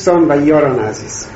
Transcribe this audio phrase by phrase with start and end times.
[0.00, 1.26] دوستان و یاران عزیز.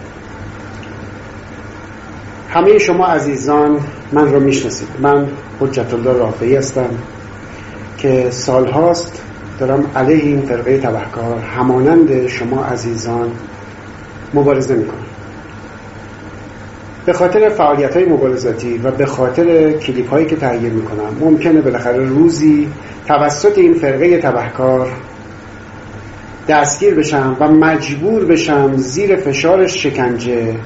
[2.49, 3.81] همه شما عزیزان
[4.13, 4.89] من رو می‌شناسید.
[5.01, 5.29] من
[5.61, 6.91] حجت الله رافعی هستم
[7.99, 9.23] که سالهاست
[9.61, 11.39] دارم علیه این فرقه تبهکار.
[11.39, 13.31] همانند شما عزیزان
[14.35, 15.07] مبارزه می‌کنم.
[17.07, 22.09] به خاطر فعالیت های مبارزاتی و به خاطر کلیپ هایی که تهیه می‌کنم ممکنه بالاخره
[22.09, 22.69] روزی
[23.07, 24.93] توسط این فرقه تبهکار
[26.49, 30.57] دستگیر بشم و مجبور بشم زیر فشار شکنجه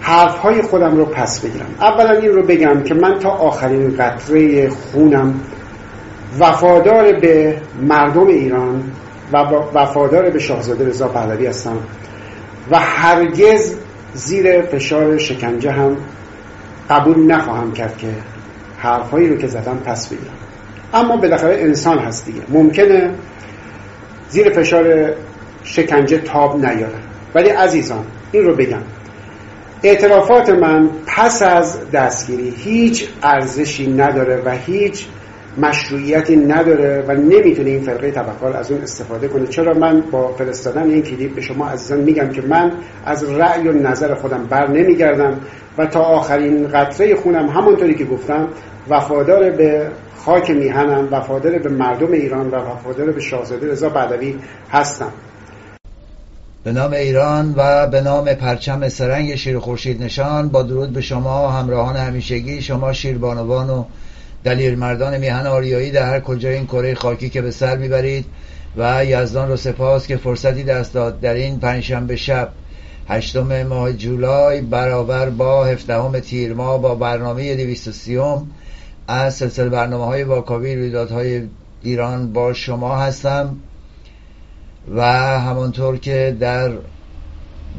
[0.00, 1.66] حرف های خودم رو پس بگیرم.
[1.80, 5.40] اولا این رو بگم که من تا آخرین قطره خونم
[6.38, 8.82] وفادار به مردم ایران
[9.32, 9.36] و
[9.74, 11.76] وفادار به شاهزاده رضا پهلوی هستم
[12.70, 13.74] و هرگز
[14.14, 15.96] زیر فشار شکنجه هم
[16.90, 18.08] قبول نخواهم کرد که
[18.78, 20.34] حرفهایی رو که زدم پس بگیرم.
[20.94, 22.40] اما بالاخره انسان هست دیگه.
[22.48, 23.10] ممکنه
[24.32, 25.14] زیر فشار
[25.64, 26.98] شکنجه تاب نیاره.
[27.34, 28.82] ولی عزیزان این رو بگم.
[29.82, 35.06] اعترافات من پس از دستگیری هیچ ارزشی نداره و هیچ
[35.58, 39.46] مشروعیتی نداره و نمی‌تونه این فرقه طبقال از اون استفاده کنه.
[39.46, 42.72] چرا من با فرستادن این کلیپ به شما عزیزان میگم که من
[43.06, 45.40] از رأی و نظر خودم بر نمیگردم
[45.78, 48.48] و تا آخرین قطره خونم همونطوری که گفتم
[48.90, 49.88] وفادار به
[50.24, 54.38] خاک میهنم وفادار به مردم ایران و وفادار به شاهزاده رضا پهلوی
[54.70, 55.12] هستم.
[56.64, 61.50] به نام ایران و به نام پرچم سرنگ شیر خورشید نشان با درود به شما
[61.50, 63.84] همراهان همیشگی شما شیربانوان و
[64.44, 68.24] دلیل مردان میهن آریایی در هر کجای این کره خاکی که به سر می‌برید
[68.76, 72.48] و یزدان رو سپاس که فرصتی دست داد در این پنجشنبه شب
[73.08, 78.18] هشتم ماه جولای برابر با هفدهم تیر ماه با برنامه 230
[79.12, 81.42] از سلسله برنامه های واکاوی رویدادهای
[81.82, 83.56] ایران با شما هستم
[84.94, 85.02] و
[85.40, 86.72] همانطور که در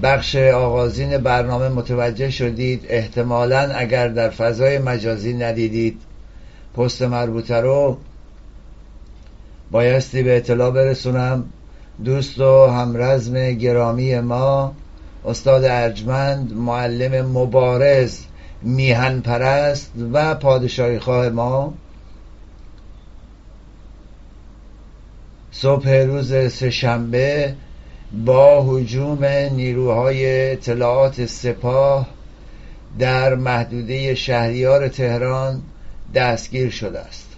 [0.03, 6.01] بخش آغازین برنامه متوجه شدید احتمالا اگر در فضای مجازی ندیدید
[6.77, 7.97] پست مربوطه رو
[9.71, 11.45] بایستی به اطلاع برسونم.
[12.05, 14.75] دوست و همرزم گرامی ما
[15.25, 18.19] استاد ارجمند معلم مبارز
[18.63, 21.73] میهن پرست و پادشاهی خواه ما.
[25.51, 27.55] صبح روز سهشنبه
[28.25, 32.07] با حجوم نیروهای اطلاعات سپاه
[32.99, 35.61] در محدوده شهریار تهران
[36.15, 37.29] دستگیر شده است.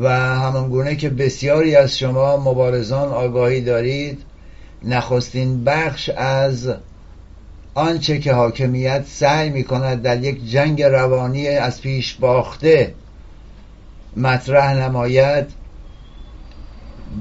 [0.00, 4.22] و همانگونه که بسیاری از شما مبارزان آگاهی دارید
[4.82, 6.74] نخستین بخش از
[7.76, 12.94] آنچه که حاکمیت سعی می کند در یک جنگ روانی از پیش باخته
[14.16, 15.46] مطرح نماید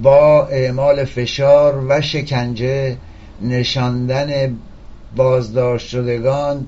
[0.04, 2.98] با اعمال فشار و شکنجه
[3.42, 4.58] نشاندن
[5.16, 6.68] بازداشت شدگان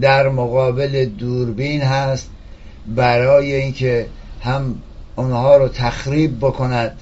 [0.00, 2.30] در مقابل دوربین هست
[2.86, 4.06] برای اینکه
[4.40, 4.74] هم
[5.16, 7.00] اونها رو تخریب بکند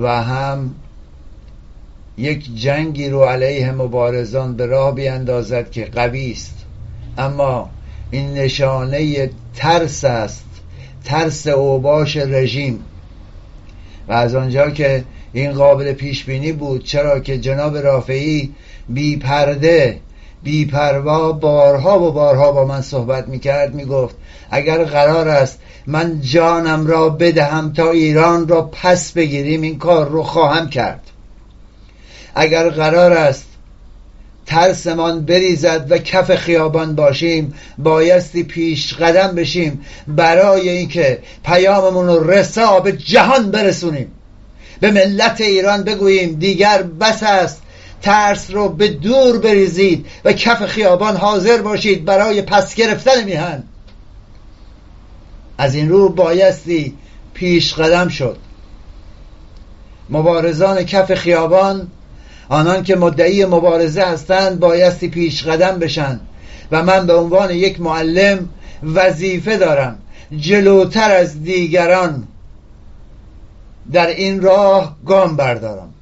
[0.00, 0.74] و هم
[2.18, 6.56] یک جنگی رو علیه مبارزان به راه بیاندازد که قوی است.
[7.18, 7.70] اما
[8.10, 10.44] این نشانه ترس است.
[11.04, 12.84] ترس اوباش رژیم.
[14.08, 18.54] و از آنجا که این قابل پیش بینی بود چرا که جناب رافعی
[18.88, 20.00] بی پرده
[20.42, 24.16] بی پروا بارها و بارها با من صحبت می‌کرد می‌گفت
[24.50, 30.22] اگر قرار است من جانم را بدهم تا ایران را پس بگیریم این کار رو
[30.22, 31.11] خواهم کرد.
[32.34, 33.46] اگر قرار است
[34.46, 42.80] ترسمان بریزد و کف خیابان باشیم بایستی پیش قدم بشیم برای اینکه پیاممون رو رسا
[42.80, 44.12] به جهان برسونیم.
[44.80, 47.62] به ملت ایران بگوییم دیگر بس است.
[48.02, 53.62] ترس رو به دور بریزید و کف خیابان حاضر باشید برای پس گرفتن میهن.
[55.58, 56.94] از این رو بایستی
[57.34, 58.36] پیش قدم شد.
[60.10, 61.88] مبارزان کف خیابان
[62.52, 66.20] آنان که مدعی مبارزه هستند بایستی پیش قدم بشن
[66.70, 68.48] و من به عنوان یک معلم
[68.82, 69.98] وظیفه دارم
[70.36, 72.26] جلوتر از دیگران
[73.92, 75.94] در این راه گام بردارم.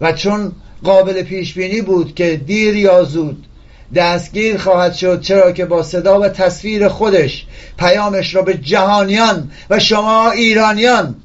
[0.00, 0.52] و چون
[0.84, 3.46] قابل پیش بینی بود که دیر یا زود
[3.94, 7.46] دستگیر خواهد شد چرا که با صدا و تصویر خودش
[7.78, 11.16] پیامش را به جهانیان و شما ایرانیان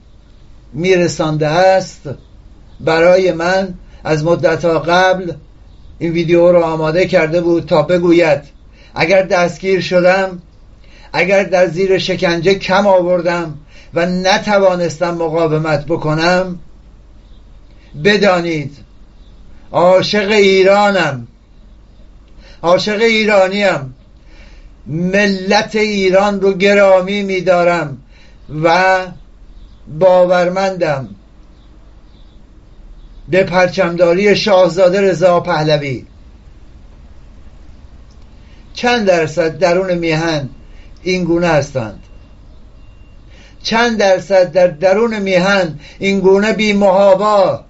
[0.73, 2.09] میرسانده است
[2.79, 3.73] برای من
[4.03, 5.33] از مدت قبل
[5.99, 8.41] این ویدیو رو آماده کرده بود تا بگوید
[8.95, 10.41] اگر دستگیر شدم
[11.13, 13.57] اگر در زیر شکنجه کم آوردم
[13.93, 16.59] و نتوانستم مقاومت بکنم
[18.03, 18.77] بدانید
[19.71, 21.27] عاشق ایرانم
[22.61, 23.95] عاشق ایرانیم
[24.87, 27.97] ملت ایران رو گرامی میدارم
[28.63, 28.97] و
[29.99, 31.09] باورمندم.
[33.29, 36.05] به پرچمداری شاهزاده رضا پهلوی.
[38.73, 40.49] چند درصد درون میهن
[41.03, 42.03] این گونه هستند؟
[43.63, 47.63] چند درصد در درون میهن این گونه بی محابا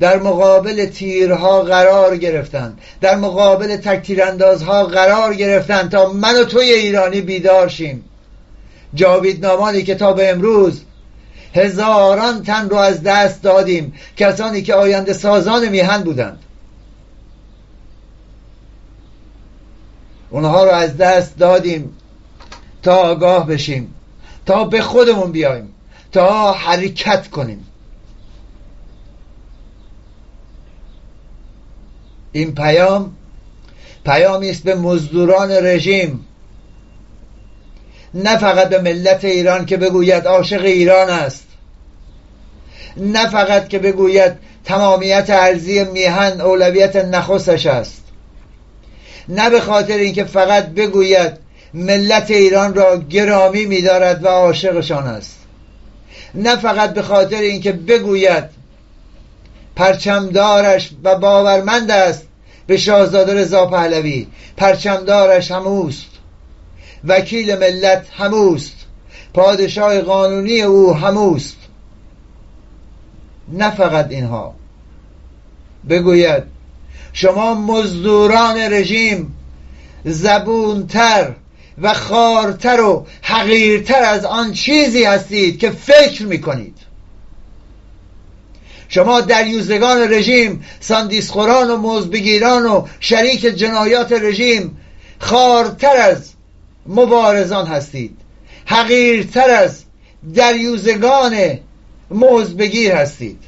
[0.00, 7.20] در مقابل تیرها قرار گرفتند در مقابل تکتیراندازها قرار گرفتند تا من و توی ایرانی
[7.20, 8.04] بیدار شیم.
[8.94, 10.82] جاوید نامانی که تا به امروز
[11.56, 16.38] هزاران تن رو از دست دادیم کسانی که آینده سازان میهن بودند.
[20.30, 21.96] اونها رو از دست دادیم
[22.82, 23.94] تا آگاه بشیم
[24.46, 25.72] تا به خودمون بیایم
[26.12, 27.66] تا حرکت کنیم.
[32.32, 33.12] این پیام
[34.04, 36.26] پیامی است به مزدوران رژیم
[38.14, 41.45] نه فقط به ملت ایران که بگوید عاشق ایران است.
[42.96, 44.32] نه فقط که بگوید
[44.64, 48.02] تمامیت ارزی میهن اولویت نخستش است.
[49.28, 51.32] نه به خاطر اینکه فقط بگوید
[51.74, 55.38] ملت ایران را گرامی میدارد و عاشقشان است.
[56.34, 58.44] نه فقط به خاطر اینکه بگوید
[59.76, 62.22] پرچمدارش و باورمند است
[62.66, 64.26] به شاهزاده رضا پهلوی
[64.56, 66.06] پرچمدارش هموست.
[67.04, 68.74] وکیل ملت هموست.
[69.34, 71.55] پادشاه قانونی او هموست.
[73.48, 74.54] نه فقط اینها.
[75.88, 76.42] بگوید
[77.12, 79.34] شما مزدوران رژیم
[80.04, 81.34] زبونتر
[81.82, 86.76] و خارتر و حقیرتر از آن چیزی هستید که فکر می‌کنید.
[88.88, 94.78] شما در یوزگان رژیم ساندیسخوران و مزبگیران و شریک جنایات رژیم
[95.18, 96.32] خارتر از
[96.86, 98.16] مبارزان هستید.
[98.66, 99.84] حقیرتر از
[100.34, 101.58] دریوزگان
[102.10, 103.38] مزبگیر هستید.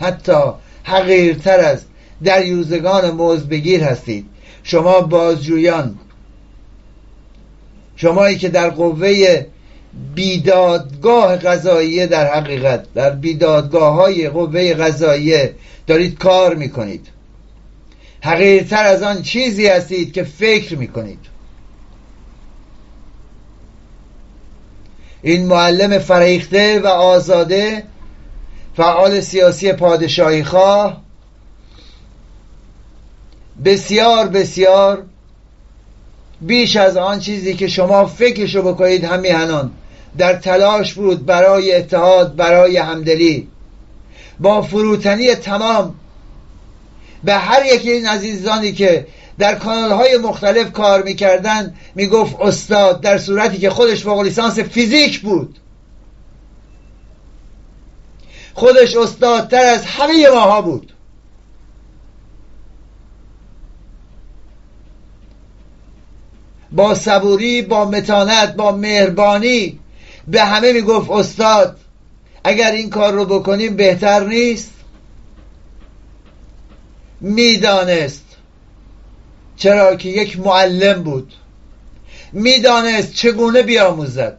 [0.00, 0.42] حتی
[0.84, 1.84] حقیرتر از
[2.24, 4.26] دریوزگان مزبگیر هستید.
[4.62, 5.98] شما بازجویان.
[7.96, 9.46] شمایی که در قوه
[10.14, 15.54] بیدادگاه قضاییه در حقیقت در بیدادگاه های قوه قضاییه
[15.86, 17.06] دارید کار می‌کنید.
[18.20, 21.18] حقیقتر از آن چیزی هستید که فکر می‌کنید.
[25.22, 27.84] این معلم فریخته و آزاده
[28.76, 31.02] فعال سیاسی پادشاهی خواه.
[33.64, 35.04] بسیار بسیار
[36.40, 39.70] بیش از آن چیزی که شما فکرشو بکنید همیهنان.
[40.18, 43.48] در تلاش بود برای اتحاد برای همدلی.
[44.40, 45.94] با فروتنی تمام.
[47.24, 49.06] به هر یکی این عزیزانی که
[49.38, 51.74] در کانال های مختلف کار می‌کردن.
[51.94, 55.58] می‌گفت استاد در صورتی که خودش فوق لیسانس فیزیک بود.
[58.54, 60.92] خودش استادتر از همه ماها بود.
[66.72, 69.78] با صبوری با متانت با مهربانی
[70.28, 71.78] به همه می‌گفت استاد
[72.44, 74.72] اگر این کار رو بکنیم بهتر نیست؟
[77.20, 78.21] می‌دانست.
[79.62, 81.32] چرا که یک معلم بود.
[82.32, 84.38] می‌دانست چگونه بیاموزد.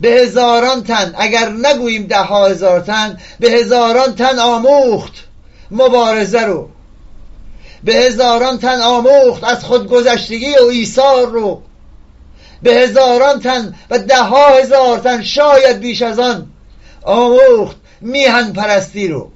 [0.00, 5.12] به هزاران تن اگر نگوییم ده ها هزار تن به هزاران تن آموخت
[5.70, 6.68] مبارزه رو.
[7.84, 11.62] به هزاران تن آموخت از خودگذشتگی و ایثار رو.
[12.62, 16.46] به هزاران تن و ده ها هزار تن شاید بیش از آن
[17.02, 19.30] آموخت میهن پرستی رو.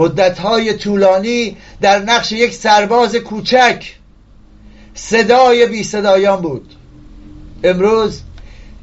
[0.00, 3.84] مدتهای طولانی در نقش یک سرباز کوچک.
[4.94, 6.74] صدای بی صدایان بود.
[7.64, 8.20] امروز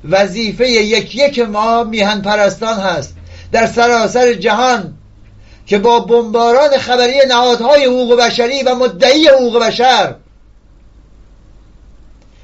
[0.10, 3.16] وظیفه یک یک ما میهن پرستان هست.
[3.52, 4.94] در سراسر جهان
[5.66, 10.16] که با بمباران خبری نهادهای حقوق بشری و مدعی حقوق بشر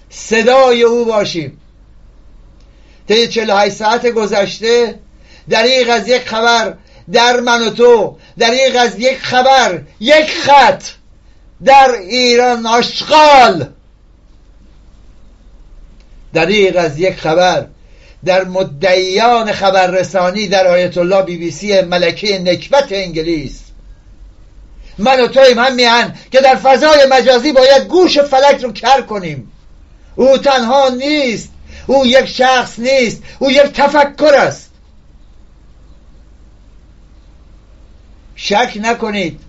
[0.10, 1.58] صدای او باشیم.
[3.08, 5.00] طی 48 ساعت گذشته
[5.50, 6.74] دریغ از یک خبر
[7.12, 10.84] در من و تو دریغ از یک خبر یک خط
[11.66, 13.70] در ایران آشغال.
[16.34, 17.68] دریغ از یک خبر
[18.26, 23.60] در مدعیان خبررسانی در آیت الله بی بی سی ملکه نکبت انگلیس.
[24.98, 29.52] من و تویم هم میهن که در فضای مجازی باید گوش فلک رو کر کنیم.
[30.16, 31.50] او تنها نیست
[31.88, 34.73] او یک شخص نیست او یک تفکر است.
[38.36, 39.40] شک نکنید.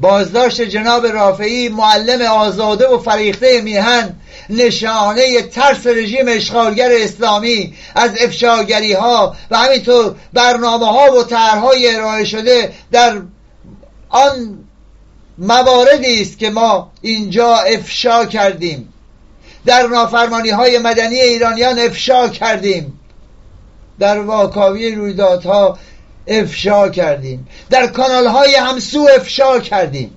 [0.00, 4.14] بازداشت جناب رافعی معلم آزاده و فریخته میهن
[4.50, 12.24] نشانه ترس رژیم اشغالگر اسلامی از افشاگری ها و همینطور برنامه ها و طرحهای ارائه
[12.24, 13.22] شده در
[14.08, 14.58] آن
[15.38, 18.92] مواردی است که ما اینجا افشا کردیم.
[19.66, 23.00] در نافرمانی های مدنی ایرانیان افشا کردیم.
[23.98, 25.78] در واکاوی رویدادها
[26.28, 27.48] افشا کردیم.
[27.70, 30.16] در کانال های همسو افشا کردیم.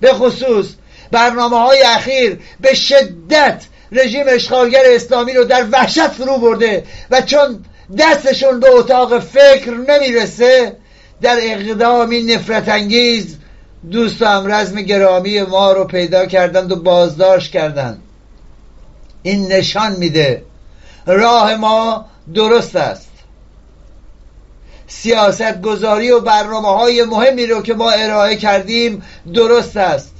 [0.00, 0.66] به خصوص
[1.10, 7.64] برنامه های اخیر به شدت رژیم اشغالگر اسلامی رو در وحشت فرو برده و چون
[7.98, 10.76] دستشون به اتاق فکر نمی‌رسه
[11.20, 13.36] در اقدامی نفرت انگیز
[13.90, 18.02] دوست و رزم گرامی ما رو پیدا کردند و بازداشت کردند.
[19.22, 20.42] این نشان میده
[21.06, 23.11] راه ما درست است.
[24.92, 29.02] سیاست گذاری و برنامه های مهمی رو که ما ارائه کردیم
[29.34, 30.14] درست است.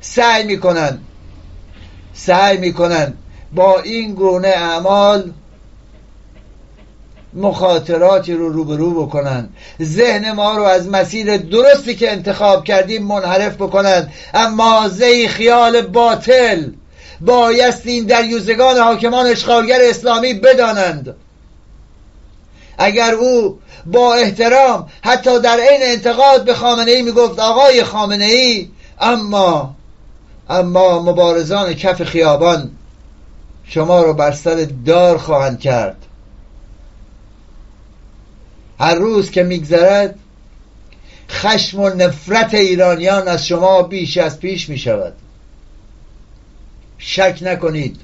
[0.00, 0.98] سعی می‌کنن
[2.14, 3.12] سعی می‌کنن
[3.52, 5.32] با این گونه اعمال
[7.34, 9.48] مخاطراتی رو روبرو بکنن.
[9.82, 14.08] ذهن ما رو از مسیر درستی که انتخاب کردیم منحرف بکنن.
[14.34, 16.70] اما زی خیال باطل
[17.20, 21.14] بایست این در یوزگان حاکمان اشغالگر اسلامی بدانند.
[22.78, 28.68] اگر او با احترام حتی در عین انتقاد به خامنه ای می‌گفت آقای خامنه ای
[29.00, 29.74] اما
[30.48, 32.70] اما مبارزان کف خیابان
[33.64, 35.96] شما رو بر سر دار خواهند کرد.
[38.80, 40.18] هر روز که میگذرد
[41.30, 45.12] خشم و نفرت ایرانیان از شما بیش از پیش می شود
[46.98, 48.00] شک نکنید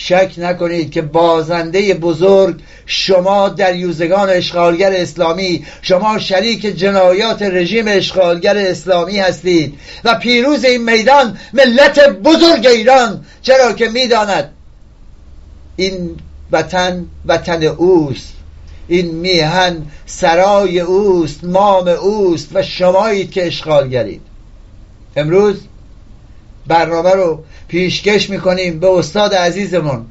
[0.00, 8.56] شک نکنید که بازنده بزرگ شما در یوزگان اشغالگر اسلامی شما شریک جنایات رژیم اشغالگر
[8.56, 13.24] اسلامی هستید و پیروز این میدان ملت بزرگ ایران.
[13.42, 14.50] چرا که می‌داند
[15.76, 16.16] این
[16.52, 18.32] وطن وطن اوست
[18.88, 24.20] این میهن سرای اوست مام اوست و شمایید که اشغالگرید.
[25.16, 25.60] امروز
[26.68, 30.06] برنامه رو پیشکش می‌کنیم به استاد عزیزمون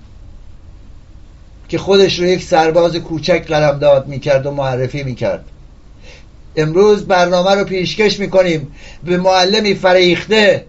[1.69, 5.45] که خودش رو یک سرباز کوچک قلمداد می‌کرد و معرفی می‌کرد.
[6.55, 8.71] امروز برنامه رو پیشکش می‌کنیم
[9.03, 10.65] به معلمی فریخته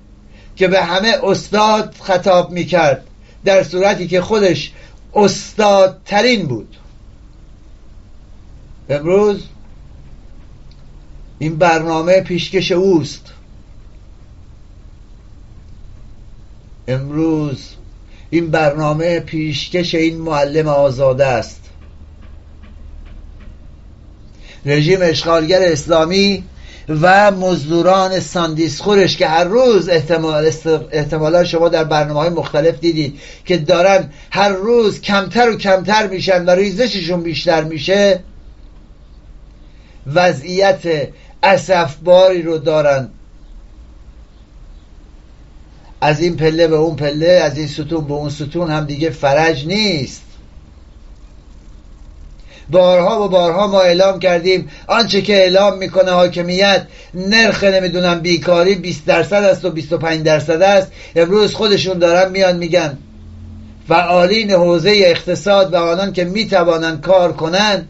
[0.56, 3.04] که به همه استاد خطاب می‌کرد
[3.44, 4.72] در صورتی که خودش
[5.14, 6.76] استادترین بود.
[8.88, 9.42] امروز
[11.38, 13.26] این برنامه پیشکش اوست.
[16.88, 17.68] امروز
[18.30, 21.60] این برنامه پیشکش این معلم آزاده است.
[24.66, 26.44] رژیم اشغالگر اسلامی
[26.88, 30.50] و مزدوران ساندیسخورش که هر روز احتمال
[30.92, 36.44] احتمالا شما در برنامه های مختلف دیدید که دارن هر روز کمتر و کمتر میشن
[36.44, 38.20] و ریزششون بیشتر میشه
[40.14, 41.08] وضعیت
[41.42, 43.08] اصفباری رو دارن.
[46.00, 49.66] از این پله به اون پله از این ستون به اون ستون هم دیگه فرج
[49.66, 50.22] نیست.
[52.70, 59.06] بارها و بارها ما اعلام کردیم آنچه که اعلام می‌کنه حاکمیت نرخ نمی‌دونم بیکاری 20
[59.06, 60.92] درصد است و 25 درصد است.
[61.16, 62.98] امروز خودشون دارن میان میگن
[63.88, 67.88] فعالین حوزه اقتصاد و آنان که می‌توانند کار کنند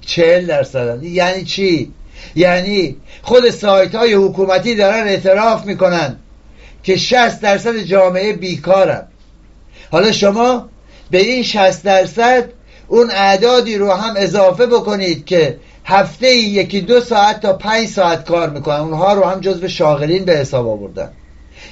[0.00, 1.92] 40 درصد یعنی چی؟
[2.34, 6.16] یعنی خود سایت های حکومتی دارن اعتراف می‌کنن.
[6.82, 9.06] که 60 درصد جامعه بیکارن.
[9.90, 10.68] حالا شما
[11.10, 12.44] به این 60 درصد
[12.88, 18.50] اون اعدادی رو هم اضافه بکنید که هفته یکی دو ساعت تا پنج ساعت کار
[18.50, 18.80] می‌کنن.
[18.80, 21.10] اونها رو هم جزو شاغلین به حساب آوردن.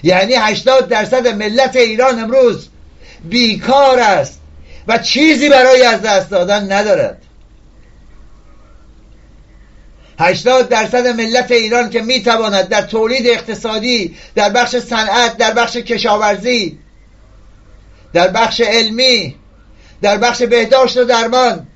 [0.02, 2.68] یعنی 80 درصد ملت ایران امروز
[3.24, 4.40] بیکار است
[4.88, 7.22] و چیزی برای از دست دادن ندارد.
[10.18, 16.78] 80 درصد ملت ایران که می‌تواند در تولید اقتصادی در بخش صنعت در بخش کشاورزی
[18.12, 19.34] در بخش علمی
[20.02, 21.66] در بخش بهداشت و درمان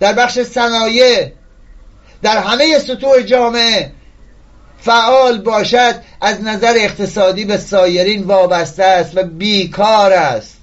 [0.00, 1.32] در بخش صنایع
[2.22, 3.92] در همه سطوح جامعه
[4.80, 10.58] فعال باشد از نظر اقتصادی به سایرین وابسته است و بیکار است.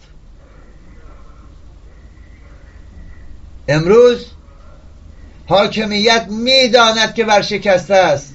[3.68, 4.26] امروز
[5.48, 8.34] حاکمیت می‌داند که ورشکسته است.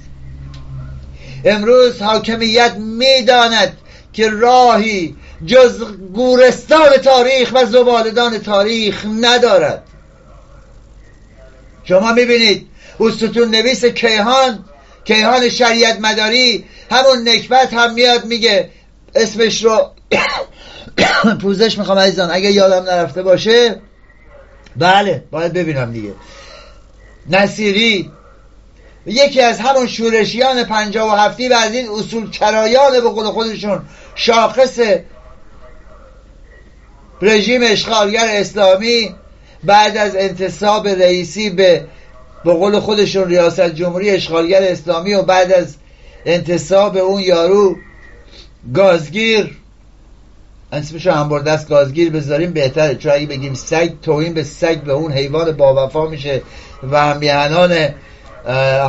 [1.45, 3.77] امروز حاکمیت می‌داند
[4.13, 5.15] که راهی
[5.45, 9.83] جز گورستان تاریخ و زبالدان تاریخ ندارد.
[11.83, 13.09] شما می‌بینید او
[13.51, 14.65] نویس کیهان
[15.05, 18.69] کیهان شریعت مداری همون نکبت هم میاد میگه
[19.15, 19.91] اسمش رو
[21.41, 23.81] پوزش می‌خوام عزیزان اگه یادم نرفته باشه.
[24.75, 26.13] بله باید ببینم دیگه.
[27.29, 28.11] نصیری.
[29.05, 33.81] یکی از همون شورشیان پنجاه و هفتی و از این اصول کرایان به قول خودشون
[34.15, 34.79] شاخص
[37.21, 39.15] رژیم اشغالگر اسلامی
[39.63, 41.85] بعد از انتصاب رئیسی به
[42.45, 45.75] به قول خودشون ریاست جمهوری اشغالگر اسلامی و بعد از
[46.25, 47.77] انتصاب اون یارو
[48.73, 49.60] گازگیر
[50.71, 52.95] اسمش هم دست گازگیر بذاریم بهتره.
[52.95, 56.41] چون اگه بگیم سگ توهین به سگ به اون حیوان با وفا میشه
[56.91, 57.89] و میهنان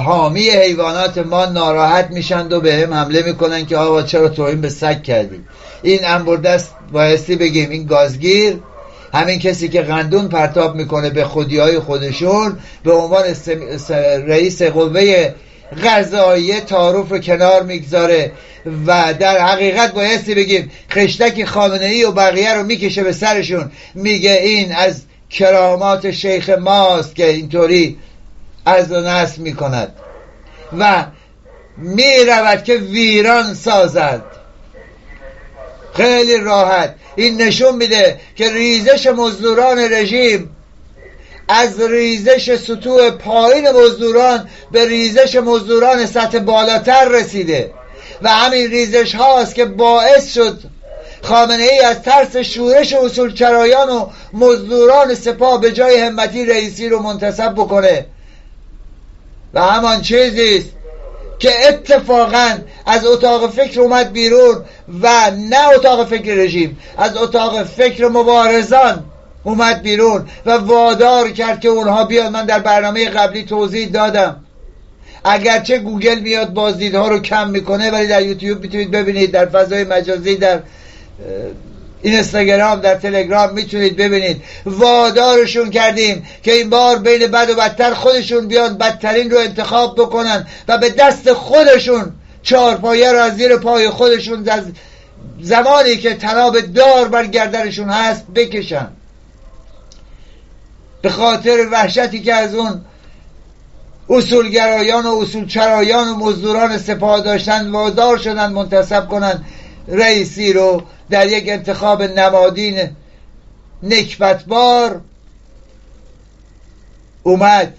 [0.04, 4.68] حامی حیوانات ما ناراحت میشند و به هم حمله می‌کنن که آقا چرا توهین به
[4.68, 5.48] سگ کردیم؟
[5.82, 8.58] این انبردست بایستی بگیم این گازگیر
[9.14, 13.24] همین کسی که قندون پرتاب می‌کنه به خودی های خودشون به عنوان
[14.26, 15.34] رئیس قوه
[15.84, 18.32] غذایی تعارف رو کنار می‌گذاره
[18.86, 23.70] و در حقیقت بایستی بگیم خشتک خامنه ای و بقیه رو می‌کشه به سرشون.
[23.94, 27.98] میگه این از کرامات شیخ ماست که اینطوری
[28.64, 29.92] از و نصب می‌کند.
[30.78, 31.06] و
[31.76, 34.22] می‌رود که ویران سازد.
[35.94, 36.94] خیلی راحت.
[37.16, 40.56] این نشون میده که ریزش مزدوران رژیم
[41.54, 47.70] از ریزش سطوح پایین مزدوران به ریزش مزدوران سطح بالاتر رسیده.
[48.22, 50.58] و همین ریزش هاست که باعث شد
[51.22, 57.02] خامنه ای از ترس شورش اصول چرایان و مزدوران سپاه به جای همتی رئیسی رو
[57.02, 58.06] منتصب بکنه.
[59.54, 60.68] و همان چیزیست
[61.38, 64.64] که اتفاقا از اتاق فکر اومد بیرون
[65.02, 69.04] و نه اتاق فکر رژیم از اتاق فکر مبارزان
[69.44, 74.44] اومد بیرون و وادار کرد که اونها بیاد من در برنامه قبلی توضیح دادم.
[75.24, 79.30] اگرچه گوگل میاد بازدیدها رو کم می‌کنه ولی در یوتیوب می‌تونید ببینید.
[79.30, 80.60] در فضای مجازی در
[82.02, 84.42] اینستاگرام در تلگرام می‌تونید ببینید.
[84.66, 90.46] وادارشون کردیم که این بار بین بد و بدتر خودشون بیان بدترین رو انتخاب بکنن
[90.68, 94.64] و به دست خودشون چهارپایه رو از زیر پای خودشون از
[95.40, 98.88] زمانی که تناب دار بر گردنشون هست بکشن.
[101.02, 102.80] به خاطر وحشتی که از اون
[104.08, 109.44] اصولگرایان و اصولچرایان و مزدوران سپاه داشتن وادار شدن منتصب کنن
[109.88, 112.90] رئیسی رو در یک انتخاب نمادین
[113.82, 115.00] نکبتبار
[117.22, 117.74] اومد.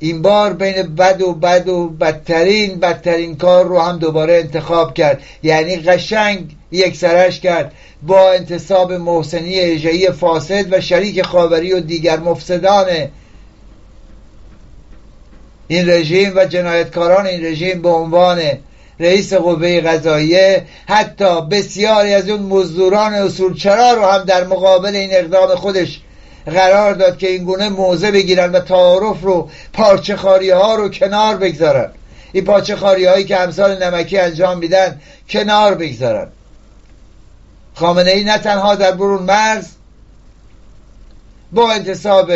[0.00, 5.22] این بار بین بد و بد و بدترین بدترین کار رو هم دوباره انتخاب کرد.
[5.42, 7.72] یعنی قشنگ یک سرش کرد.
[8.02, 12.86] با انتصاب محسنی اجایی فاسد و شریک خاوری و دیگر مفسدان
[15.68, 18.40] این رژیم و جنایتکاران این رژیم به عنوان
[19.00, 25.54] رئیس قوه قضاییه حتی بسیاری از اون مزدوران اصولچرا رو هم در مقابل این اقدام
[25.54, 26.00] خودش
[26.46, 31.90] قرار داد که این گونه موضع بگیرن و تعارف رو پارچه ها رو کنار بگذارن.
[32.32, 36.28] این پارچه هایی که امثال نمکی انجام میدن کنار بگذارن.
[37.74, 39.66] خامنه ای نه تنها در برون مرز
[41.52, 42.32] با انتصاب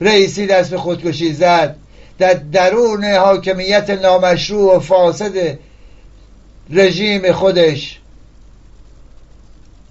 [0.00, 1.76] رئیسی دست به خودکشی زد
[2.18, 5.58] در درون حاکمیت نامشروع و فاسد
[6.70, 8.00] رژیم خودش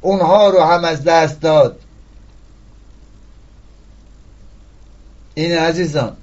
[0.02, 1.80] اونها رو هم از دست داد.
[5.38, 6.17] این عزیزان.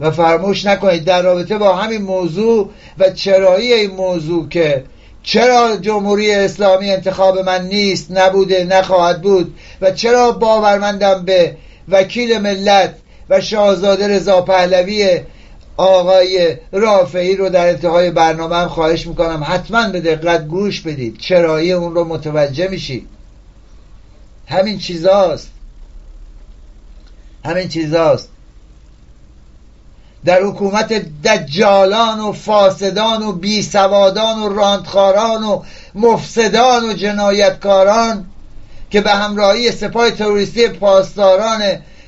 [0.00, 4.84] و فرموش نکنید در رابطه با همین موضوع و چرایی این موضوع که
[5.22, 11.56] چرا جمهوری اسلامی انتخاب من نیست نبوده نخواهد بود و چرا باورمندم به
[11.88, 12.94] وکیل ملت
[13.30, 15.20] و شاهزاده رضا پهلوی
[15.76, 21.18] آقای رافعی رو در انتهای برنامه هم خواهش می‌کنم حتما به دقت گوش بدید.
[21.18, 23.08] چرایی اون رو متوجه میشید.
[24.46, 25.50] همین چیزاست.
[27.44, 28.28] همین چیزاست.
[30.24, 30.92] در حکومت
[31.24, 35.62] دجالان و فاسدان و بیسوادان و راندخاران و
[35.94, 38.26] مفسدان و جنایتکاران
[38.90, 41.60] که به همراهی سپاه تروریستی پاسداران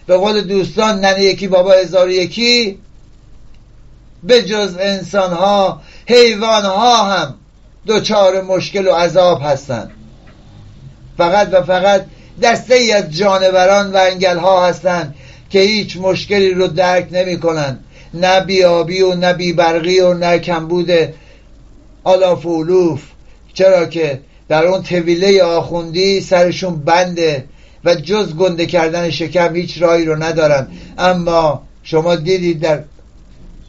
[0.07, 2.79] به قول دوستان ننه یکی بابا هزار یکی
[4.23, 7.35] به جز انسان ها حیوان ها هم
[7.87, 9.91] دچار مشکل و عذاب هستند.
[11.19, 12.07] فقط و فقط
[12.43, 15.15] دسته ای از جانوران و انگل ها هستند
[15.51, 20.91] که هیچ مشکلی رو درک نمی کنند نه بیابی و نه بیبرقی و نه کمبود
[22.05, 23.03] آلاف و علوف.
[23.55, 27.45] چرا که در اون طویله آخوندی سرشون بنده
[27.85, 30.69] و جز گنده کردن شکم هیچ راهی رو ندارن.
[30.99, 32.83] اما شما دیدید در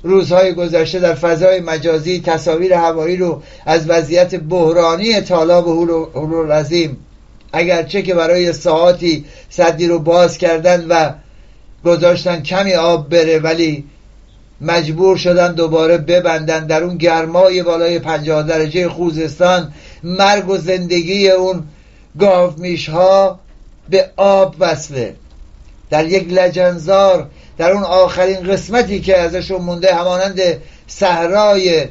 [0.03, 6.97] روزهای گذشته در فضای مجازی تصاویر هوایی رو از وضعیت بحرانی تالاب هلو عظیم
[7.55, 11.11] اگرچه که برای ساعاتی صدی رو باز کردن و
[11.85, 13.83] گذاشتن کمی آب بره ولی
[14.61, 21.63] مجبور شدن دوباره ببندن در اون گرمای بالای پنجاه درجه خوزستان مرگ و زندگی اون
[22.19, 23.39] گاومیش ها
[23.89, 25.15] به آب وصله.
[25.89, 30.41] در یک لجنزار در اون آخرین قسمتی که ازشون مونده همانند
[30.87, 31.85] صحرای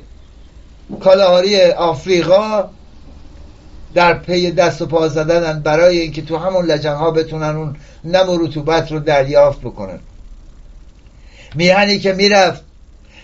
[1.00, 2.64] کالاهاری آفریقا
[3.94, 8.38] در پی دست و پا زدن برای اینکه تو همون لجنها بتونن اون نم و
[8.38, 9.98] رطوبت رو دریافت بکنن.
[11.54, 12.62] میهنی که می‌رفت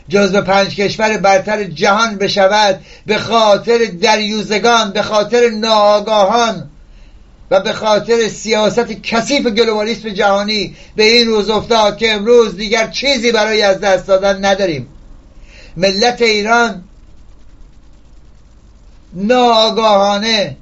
[0.09, 6.71] جزو پنج کشور برتر جهان بشود به خاطر دریوزگان به خاطر ناآگاهان
[7.51, 13.33] و به خاطر سیاست کثیف گلوبالیسم جهانی به این روز افتاد که امروز دیگر چیزی
[13.33, 14.87] برای از دست دادن نداریم.
[15.77, 16.85] ملت ایران
[19.15, 20.57] ناآگاهانه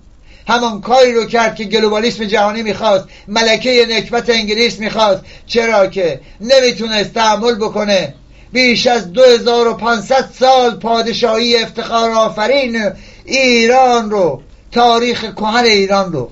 [0.49, 5.23] همان کاری رو کرد که گلوبالیسم جهانی می‌خواست ملکه نکبت انگلیس می‌خواست.
[5.47, 8.15] چرا که نمی‌تونست تحمل بکنه.
[8.53, 12.93] بیش از 2500 سال پادشاهی افتخار آفرین
[13.25, 16.31] ایران رو تاریخ کهن ایران رو.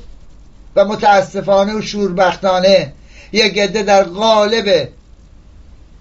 [0.76, 2.92] و متاسفانه و شوربختانه
[3.32, 4.88] یک گده در قالب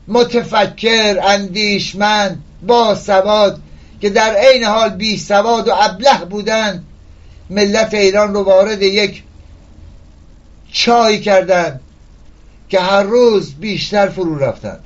[0.07, 3.59] متفکر اندیشمند با سواد
[4.01, 6.83] که در عین حال بی سواد و ابله بودن
[7.49, 9.23] ملت ایران رو وارد یک
[10.71, 11.79] چای کردن
[12.69, 14.79] که هر روز بیشتر فرو رفتن.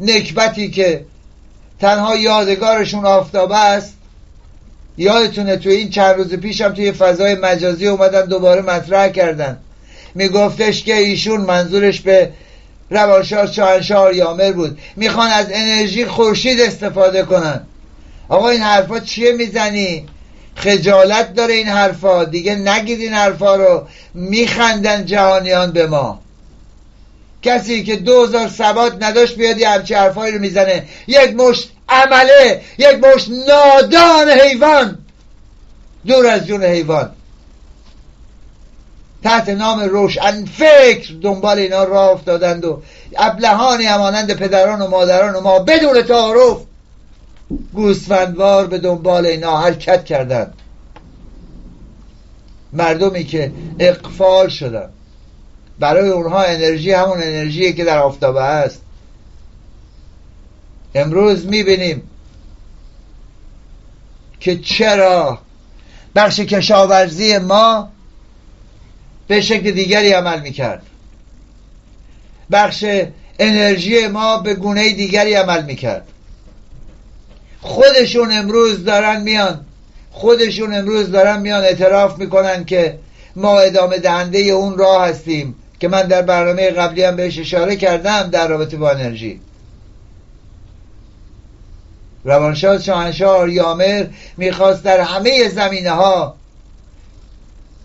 [0.00, 1.04] نکبتی که
[1.80, 3.94] تنها یادگارشون آفتابه است
[4.96, 9.58] یادتونه توی این چند روز پیشم توی فضای مجازی اومدن دوباره مطرح کردن.
[10.14, 12.32] میگفتش که ایشون منظورش به
[12.90, 14.78] روانشاه شاهنشاه یامر بود.
[14.96, 17.60] می‌خوان از انرژی خورشید استفاده کنن.
[18.28, 20.06] آقا این حرفا چیه می‌زنی؟
[20.56, 22.24] خجالت داره این حرفا.
[22.24, 23.86] دیگه نگید این حرفا رو.
[24.14, 26.20] میخندن جهانیان به ما.
[27.42, 30.84] کسی که دوزار ثبات نداشت بیاد یه همچه حرفایی رو می‌زنه.
[31.06, 34.98] یک مشت عمله یک مشت نادان حیوان.
[36.06, 37.10] دور از جون حیوان.
[39.24, 42.82] تحت نام روشن فکر دنبال اینا راه افتادند و
[43.18, 46.56] ابلهانی همانند پدران و مادران و ما بدون تعارف
[47.74, 50.54] گوسفندوار به دنبال اینا حرکت کردند
[52.72, 54.88] مردمی که اقفال شدن.
[55.78, 58.82] برای اونها انرژی همون انرژی که در آفتابه است
[60.94, 62.02] امروز می‌بینیم
[64.40, 65.38] که چرا
[66.14, 67.92] بخش کشاورزی ما
[69.28, 70.86] به شکل دیگری عمل می‌کرد.
[72.52, 72.84] بخش
[73.38, 76.11] انرژی ما به گونه دیگری عمل می‌کرد.
[77.62, 79.64] خودشون امروز دارن میان.
[80.10, 82.98] خودشون امروز دارن میان اعتراف می‌کنن که
[83.36, 88.22] ما ادامه دهنده اون راه هستیم که من در برنامه قبلی هم بهش اشاره کردم
[88.22, 89.40] در رابطه با انرژی.
[92.24, 96.34] روانشاه شاهنشاه یامر می‌خواست در همه زمینه ها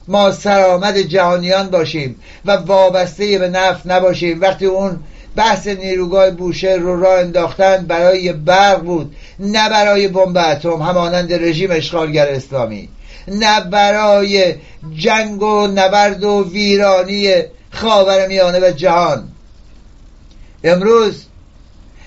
[0.07, 4.41] ما سرآمد جهانیان باشیم و وابسته به نفت نباشیم.
[4.41, 4.99] وقتی اون
[5.37, 9.15] بحث نیروگاه بوشهر رو راه انداختن برای برق بود.
[9.39, 12.89] نه برای بمب اتم همانند رژیم اشغالگر اسلامی.
[13.27, 14.55] نه برای
[14.95, 17.33] جنگ و نبرد و ویرانی
[17.71, 19.27] خاور میانه و جهان.
[20.63, 21.23] امروز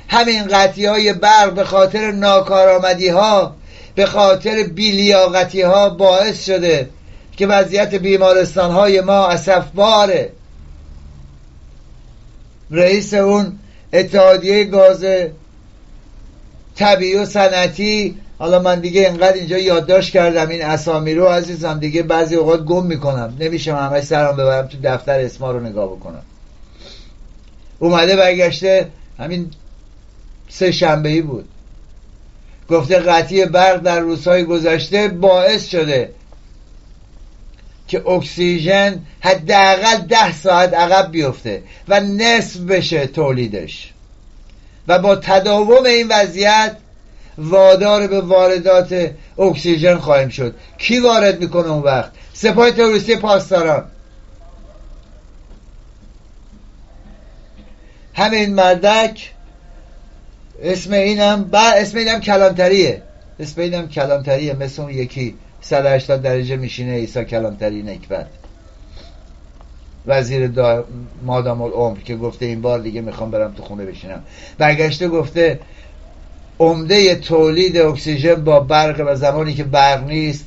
[0.09, 3.57] همین قطعی های برق به خاطر ناکارآمدی ها
[3.95, 6.89] به خاطر بیلیاقتی ها باعث شده
[7.37, 10.33] که وضعیت بیمارستان های ما اصفباره
[12.71, 13.59] رئیس اون
[13.93, 15.05] اتحادیه گاز
[16.77, 18.17] طبیعی و صنعتی.
[18.39, 22.87] حالا من دیگه اینقدر اینجا یادداشت کردم این اسامی رو عزیزم دیگه بعضی اوقات گم
[22.87, 23.37] می‌کنم.
[23.41, 26.23] نمیشه همش سرم ببرم تو دفتر اسما رو نگاه بکنم.
[27.79, 29.51] اومده برگشته همین
[30.49, 31.49] سه شنبه بود.
[32.69, 36.11] گفته قطعی برق در روزهای گذشته باعث شده
[37.91, 43.93] که اکسیژن حداقل ده ساعت عقب بیفته و نصف بشه تولیدش.
[44.89, 46.77] و با تداوم این وضعیت
[47.39, 50.55] وادار به واردات اکسیژن خواهیم شد.
[50.79, 53.85] کی وارد می‌کنه اون وقت؟ سپاه تروریستی پاسداران.
[58.15, 59.33] همین مردک
[60.63, 63.03] اسم اینم با اسم اینم کلانتریه.
[63.41, 65.35] اسم اینم کلانتریه مثل اون یکی.
[65.61, 68.27] 180 درجه میشینه ایسا کلانتری نکبت
[70.07, 70.85] وزیر دا
[71.23, 74.23] مادام العمر که گفته این بار دیگه می‌خوام برم تو خونه بشینم.
[74.59, 75.61] برگشته گفته
[76.59, 80.47] عمده تولید اکسیژن با برق و زمانی که برق نیست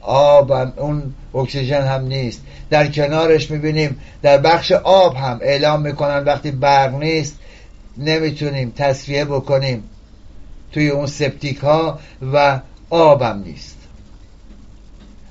[0.00, 2.42] آب هم اون اکسیژن هم نیست.
[2.70, 7.38] در کنارش می‌بینیم در بخش آب هم اعلام می‌کنن وقتی برق نیست
[7.98, 9.84] نمی‌تونیم تصفیه بکنیم
[10.72, 11.98] توی اون سپتیک ها
[12.32, 13.81] و آب هم نیست.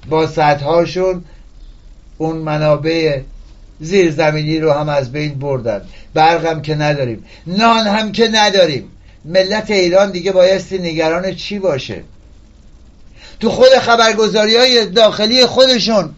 [0.09, 0.25] با
[0.61, 1.23] هاشون
[2.17, 3.19] اون منابع
[3.79, 5.81] زیرزمینی رو هم از بین بردن.
[6.13, 7.25] برق هم که نداریم.
[7.47, 8.91] نان هم که نداریم.
[9.25, 12.03] ملت ایران دیگه بایستی نگران چی باشه؟
[13.39, 16.09] تو خود خبرگزاری های داخلی خودشون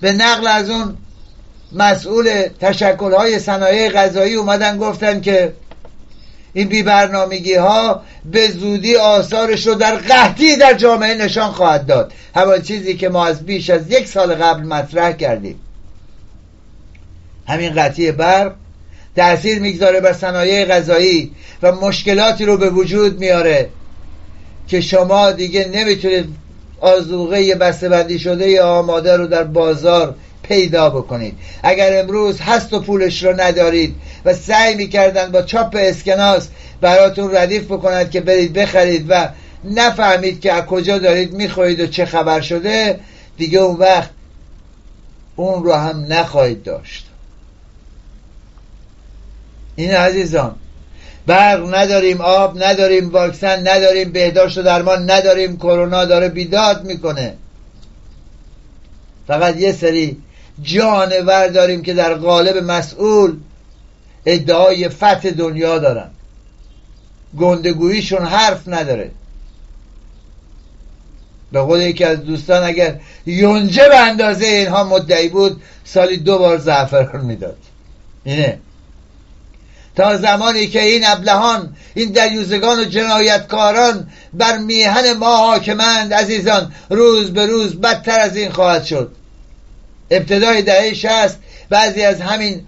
[0.00, 0.96] به نقل از اون
[1.72, 5.52] مسئول تشکل های صنایع غذایی اومدن گفتن که
[6.52, 12.12] این بی برنامگی ها به زودی آثارش رو در قحطی در جامعه نشان خواهد داد.
[12.34, 15.60] همان چیزی که ما از بیش از یک سال قبل مطرح کردیم.
[17.48, 18.52] همین قطعی برق
[19.16, 21.30] تأثیر می‌گذاره بر صنایع غذایی
[21.62, 23.68] و مشکلاتی رو به وجود میاره
[24.68, 26.28] که شما دیگه نمی‌تونید
[26.80, 31.38] آزوغه بسته بندی شده یا آماده رو در بازار پیدا بکنید.
[31.62, 36.48] اگر امروز هست و پولش رو ندارید و سعی می‌کردن با چاپ اسکناس
[36.80, 39.28] براتون ردیف بکنند که برید بخرید و
[39.64, 43.00] نفهمید که از کجا دارید می‌خواهید و چه خبر شده
[43.36, 44.10] دیگه اون وقت
[45.36, 47.06] اون رو هم نخواهید داشت.
[49.76, 50.54] این عزیزان
[51.26, 57.34] برق نداریم آب نداریم واکسن نداریم بهداشت و درمان نداریم کرونا داره بیداد می‌کنه.
[59.26, 60.16] فقط یه سری
[60.62, 63.36] جانور داریم که در قالب مسئول
[64.26, 66.10] ادعای فتح دنیا دارن.
[67.38, 69.10] گندگوییشون حرف نداره.
[71.52, 76.58] به قول یکی از دوستان اگر یونجه به اندازه اینها مدعی بود سالی دو بار
[76.58, 77.56] زعفران می‌داد.
[78.24, 78.58] اینه.
[79.96, 87.32] تا زمانی که این ابلهان این دریوزگان و جنایتکاران بر میهن ما حاکمند عزیزان روز
[87.32, 89.12] به روز بدتر از این خواهد شد.
[90.10, 92.66] ابتدای دهه شست بعضی از همین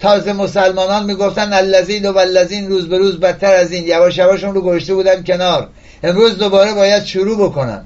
[0.00, 4.54] تازه مسلمانان می‌گفتن اللذین و والذین روز به روز بدتر از این یواش یواش اون
[4.54, 5.68] رو گذاشته بودن کنار.
[6.02, 7.84] امروز دوباره باید شروع بکنن.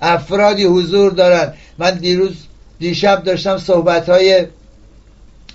[0.00, 1.52] افرادی حضور دارن.
[1.78, 2.36] من دیروز
[2.78, 4.46] دیشب داشتم صحبت های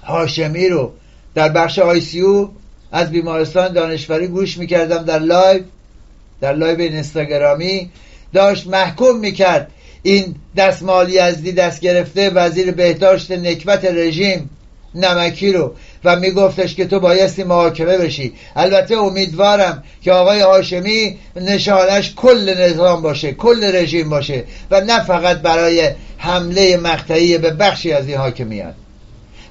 [0.04, 0.92] هاشمی رو
[1.36, 2.50] در بخش ICU
[2.92, 5.64] از بیمارستان دانشوری گوش می‌کردم در live
[6.42, 7.92] در live اینستاگرامی.
[8.34, 9.72] داشت محکوم می‌کرد.
[10.04, 14.50] این دستمال یزدی دست گرفته وزیر بهداشت نکبت رژیم
[14.96, 18.34] نمکی رو و میگفتش که تو بایستی محاکمه بشی.
[18.56, 25.38] البته امیدوارم که آقای هاشمی نشانش کل نظام باشه کل رژیم باشه و نه فقط
[25.38, 28.74] برای حمله مقطعی به بخشی از این حاکمیت.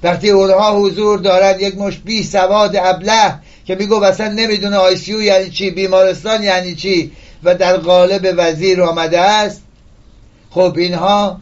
[0.02, 5.50] وقتی اونها حضور دارن یک مشت بی سواد ابله که میگو اصلا نمی‌دونه آیسیو یعنی
[5.50, 7.12] چی بیمارستان یعنی چی.
[7.44, 9.62] و در قالب وزیر آمده است
[10.50, 11.40] خب اینها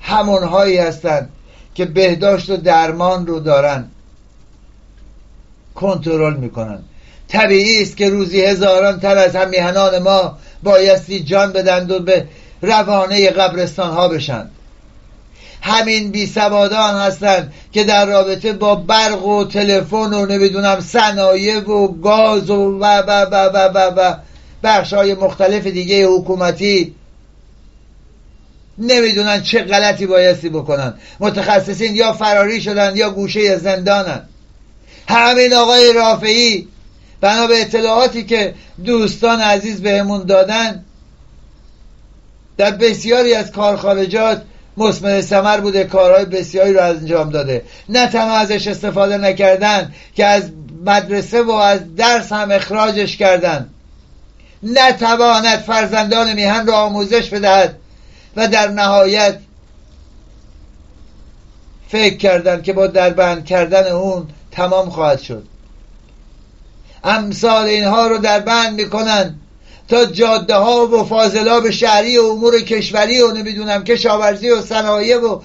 [0.00, 1.28] همونهایی هستند
[1.74, 3.88] که بهداشت و درمان رو دارن
[5.74, 6.78] کنترل می‌کنن.
[7.28, 12.28] طبیعی است که روزی هزاران تن از همیهنان ما بایستی جان بدند و به
[12.62, 14.50] روانه قبرستان ها بشند.
[15.60, 21.88] همین بی سوادان هستند که در رابطه با برق و تلفن و نمی‌دونم صنایع و
[21.88, 24.14] گاز و و و و و و, و
[24.66, 26.94] بخش های مختلف دیگه حکومتی
[28.78, 30.94] نمی‌دونن چه غلطی بایستی بکنن.
[31.20, 34.22] متخصصین یا فراری شدن یا گوشه زندانن.
[35.08, 36.68] همین آقای رافعی
[37.20, 40.84] بنا به اطلاعاتی که دوستان عزیز بهمون دادن
[42.56, 44.42] در بسیاری از کارخارجات
[44.76, 47.62] مسمر سمر بوده کارهای بسیاری رو انجام داده.
[47.88, 50.50] نه تنها ازش استفاده نکردن که از
[50.86, 53.70] مدرسه و از درس هم اخراجش کردن.
[54.62, 57.78] نتواند فرزندان میهن را آموزش بدهد
[58.36, 59.38] و در نهایت
[61.88, 65.44] فکر کردن که با دربند کردن اون تمام خواهد شد.
[67.04, 69.34] امثال اینها رو در بند می‌کنن
[69.88, 75.40] تا جاده ها و فاضلاب شهری و امور کشوری و نمی‌دونم کشاورزی و صنایع و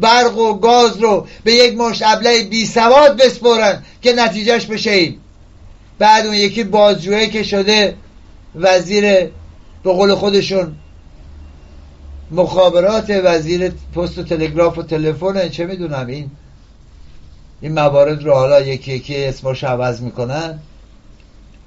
[0.00, 5.18] برق و گاز رو به یک مشت ابله بی سواد بسپرن که نتیجهش بشه این.
[5.98, 7.96] بعد اون یکی بازجویی که شده
[8.54, 9.04] وزیر
[9.82, 10.74] به قول خودشون
[12.30, 16.30] مخابرات وزیر پست و تلگراف و تلفن چه می‌دونم این
[17.60, 20.58] این موارد رو حالا یکی یکی اسمش عوض می‌کنن.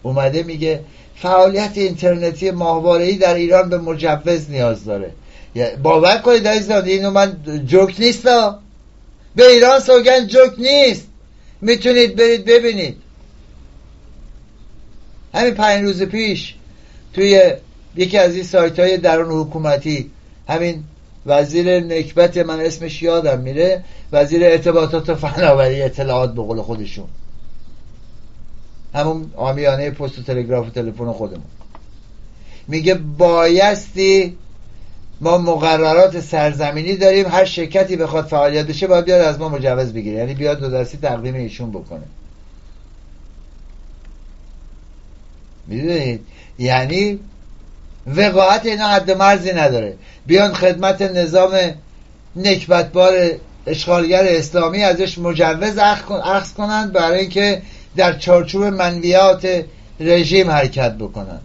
[0.03, 0.83] اومده میگه
[1.15, 5.11] فعالیت اینترنتی ماهواره‌ای در ایران به مجوز نیاز داره.
[5.83, 8.23] باور کنید عزیزان اینو من جوک نیست
[9.35, 11.07] به ایران سوگن جوک نیست.
[11.61, 12.97] می‌تونید برید ببینید.
[15.33, 16.55] همین پنج روز پیش
[17.13, 17.53] توی
[17.95, 20.11] یکی از این سایت های درون حکومتی
[20.47, 20.83] همین
[21.25, 27.07] وزیر نکبت من اسمش یادم میره وزیر ارتباطات و فناوری اطلاعات به قول خودشون.
[28.93, 31.45] همون آمیانه پست و تلگراف و تلفن خودمون.
[32.67, 34.37] میگه بایستی
[35.21, 40.17] ما مقررات سرزمینی داریم هر شرکتی بخواد فعالیت بشه باید بیاد از ما مجوز بگیره.
[40.17, 42.03] یعنی بیاد دو دستی تقدیم ایشون بکنه.
[45.67, 46.19] می‌دونید؟
[46.59, 47.19] یعنی
[48.07, 49.95] وقاعت اینا حد مرزی نداره.
[50.25, 51.51] بیان خدمت نظام
[52.35, 53.13] نکبتبار
[53.67, 55.77] اشغالگر اسلامی ازش مجوز
[56.23, 57.61] اخذ کنند برای اینکه
[57.95, 59.63] در چارچوب منویات
[59.99, 61.39] رژیم حرکت بکنن.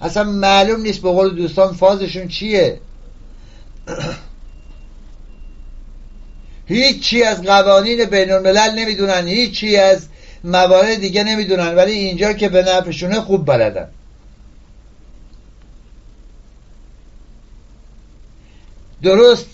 [0.00, 2.80] اصلا معلوم نیست به قول دوستان فازشون چیه.
[6.66, 10.06] هیچی از قوانین بین الملل نمی‌دونن هیچی از
[10.44, 13.88] موارد دیگه نمی‌دونن ولی اینجا که به نفعشونه خوب بلدن.
[19.02, 19.46] درست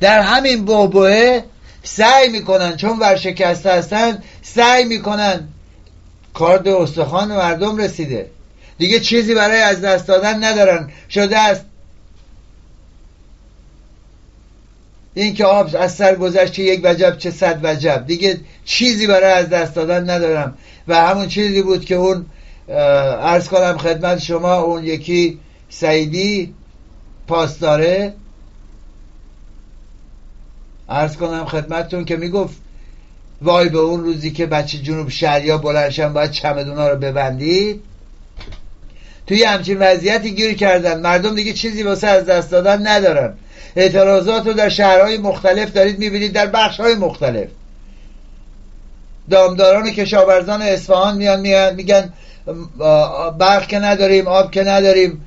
[0.00, 1.42] در همین بابوه
[1.82, 5.48] سعی می‌کنن چون ورشکسته هستن سعی می‌کنن.
[6.34, 8.30] کارد استخوان مردم رسیده.
[8.78, 10.90] دیگه چیزی برای از دست دادن ندارن.
[11.10, 11.64] شده است
[15.16, 18.06] این که آب از سر گذشت چه یک وجب چه صد وجب.
[18.06, 20.58] دیگه چیزی برای از دست دادن ندارم.
[20.88, 22.26] و همون چیزی بود که اون
[22.68, 26.54] ارز کنم خدمت شما اون یکی سعیدی
[27.28, 28.14] پاسداره.
[30.88, 32.56] ارز کنم خدمتتون که می‌گفت
[33.42, 37.82] وای به اون روزی که بچه جنوب شهریا بلنشن باید چمدونا رو ببندید.
[39.26, 41.00] توی همچین وضعیتی گیر کردن.
[41.00, 43.34] مردم دیگه چیزی واسه از دست دادن ندارن.
[43.76, 47.48] اعتراضات رو در شهرهای مختلف دارید می‌بینید در بخشهای مختلف.
[49.30, 52.12] دامداران کشاورزان اصفهان میان میان میگن
[53.38, 55.26] برق که نداریم آب که نداریم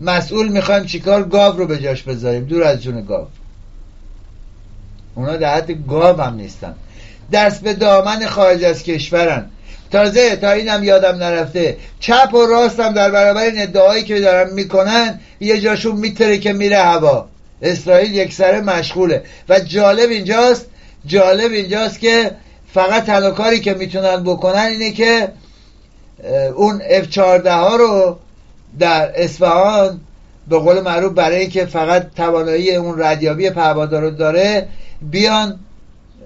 [0.00, 2.44] مسئول می‌خوایم چیکار؟ گاو رو به جاش بذاریم.
[2.44, 3.26] دور از جون گاو.
[5.14, 6.74] اونا در حد گاو هم نیستن.
[7.32, 9.46] دست به دامن خارج از کشورن.
[9.90, 15.20] تازه تا اینم یادم نرفته چپ و راستم در برابر این ادعایی که دارن می‌کنن
[15.40, 17.28] یه جاشون میتره که میره هوا.
[17.62, 19.22] اسرائیل یک سره مشغوله.
[19.48, 20.66] و جالب اینجاست
[21.06, 22.30] جالب اینجاست که
[22.74, 25.28] فقط تنها که می‌تونن بکنن اینه که
[26.54, 28.18] اون F-14 ها رو
[28.78, 30.00] در اصفهان
[30.48, 34.68] به قول معروف برای اینکه فقط توانایی اون ردیابی پهبادا رو داره
[35.02, 35.60] بیان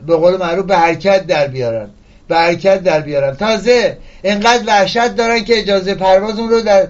[0.07, 1.90] به قول معروف به حرکت در بیارن.
[2.29, 3.37] به حرکت در بیارن.
[3.37, 6.88] تازه انقدر وحشت دارن که اجازه پرواز اون رو در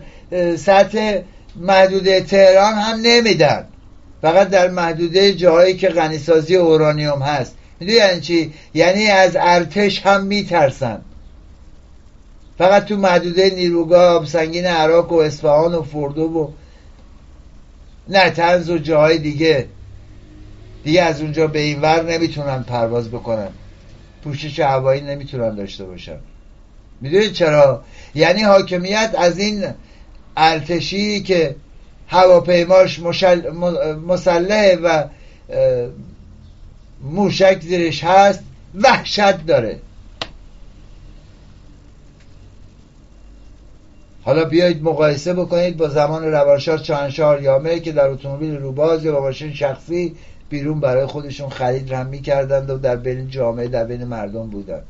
[0.56, 1.18] سطح
[1.56, 3.66] محدوده تهران هم نمیدن.
[4.24, 7.56] فقط در محدوده جاهایی که غنیسازی اورانیوم هست.
[7.80, 11.00] می‌دونی یعنی چی؟ یعنی از ارتش هم میترسن.
[12.58, 16.48] فقط تو محدوده نیروگاه سنگین عراق و اصفهان و فردو و
[18.08, 19.66] نتنز و جاهای دیگه.
[20.84, 23.48] دیگه از اونجا به این ور نمی‌تونن پرواز بکنن.
[24.24, 26.18] پوشش هوایی نمی‌تونن داشته باشن.
[27.00, 27.84] می‌دونید چرا؟
[28.14, 29.64] یعنی حاکمیت از این
[30.36, 31.56] ارتشی که
[32.14, 33.50] هواپیماش مشل...
[34.06, 35.04] مسلح و
[37.02, 38.40] موشک زیرش هست
[38.74, 39.78] وحشت داره.
[44.22, 49.20] حالا بیایید مقایسه بکنید با زمان روانشار چانشار یامه که در اتومبیل روباز یا با
[49.20, 50.16] ماشین شخصی
[50.50, 54.82] بیرون برای خودشون خرید رم می‌کردند و در بین جامعه در بین مردم بودن.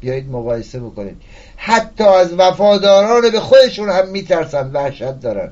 [0.00, 1.16] بیایید مقایسه بکنید.
[1.56, 5.50] حتی از وفاداران به خودشون هم میترسن وحشت دارن.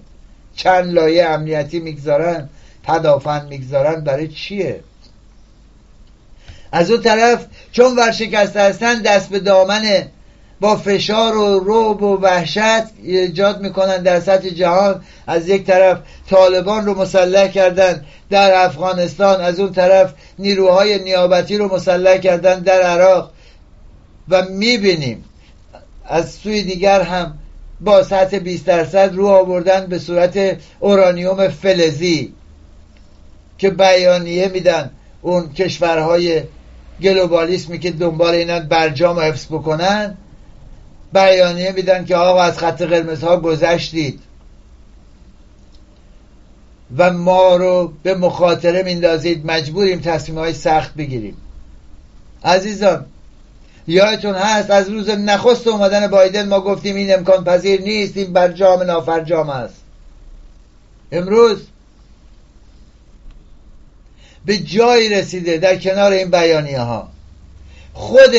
[0.62, 2.48] چند لایه امنیتی می‌گذارن
[2.84, 4.80] پدافند می‌گذارن برای چیه؟
[6.72, 9.82] از اون طرف چون ورشکسته هستن دست به دامن
[10.60, 15.02] با فشار و روب و وحشت ایجاد می‌کنن در سطح جهان.
[15.26, 15.98] از یک طرف
[16.30, 22.82] طالبان رو مسلح کردن در افغانستان از اون طرف نیروهای نیابتی رو مسلح کردن در
[22.82, 23.30] عراق.
[24.28, 25.24] و می‌بینیم
[26.06, 27.38] از سوی دیگر هم
[27.80, 32.32] با سطح 20 درصد رو آوردن به صورت اورانیوم فلزی
[33.58, 34.90] که بیانیه میدن
[35.22, 36.42] اون کشورهای
[37.02, 40.16] گلوبالیسمی که دنبال اینا برجام و حفظ بکنن
[41.12, 44.20] بیانیه میدن که آقا از خط قرمز ها گذشتید.
[46.96, 51.36] و ما رو به مخاطره میندازید مجبوریم تصمیم های سخت بگیریم.
[52.44, 53.06] عزیزان
[53.86, 58.82] یادتون هست از روز نخست اومدن بایدن ما گفتیم این امکان پذیر نیست این برجام
[58.82, 59.74] نافرجام است.
[61.12, 61.62] امروز
[64.46, 67.08] به جایی رسیده در کنار این بیانیه ها
[67.92, 68.34] خود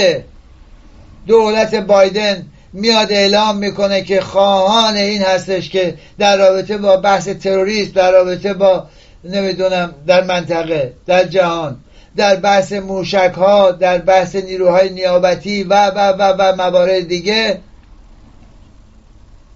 [1.27, 7.91] دولت بایدن میاد اعلام می‌کنه که خواهان این هستش که در رابطه با بحث تروریسم
[7.91, 8.87] در رابطه با
[9.23, 11.77] نمی‌دونم در منطقه در جهان
[12.15, 17.59] در بحث موشک ها در بحث نیروهای نیابتی و و و و موارد دیگه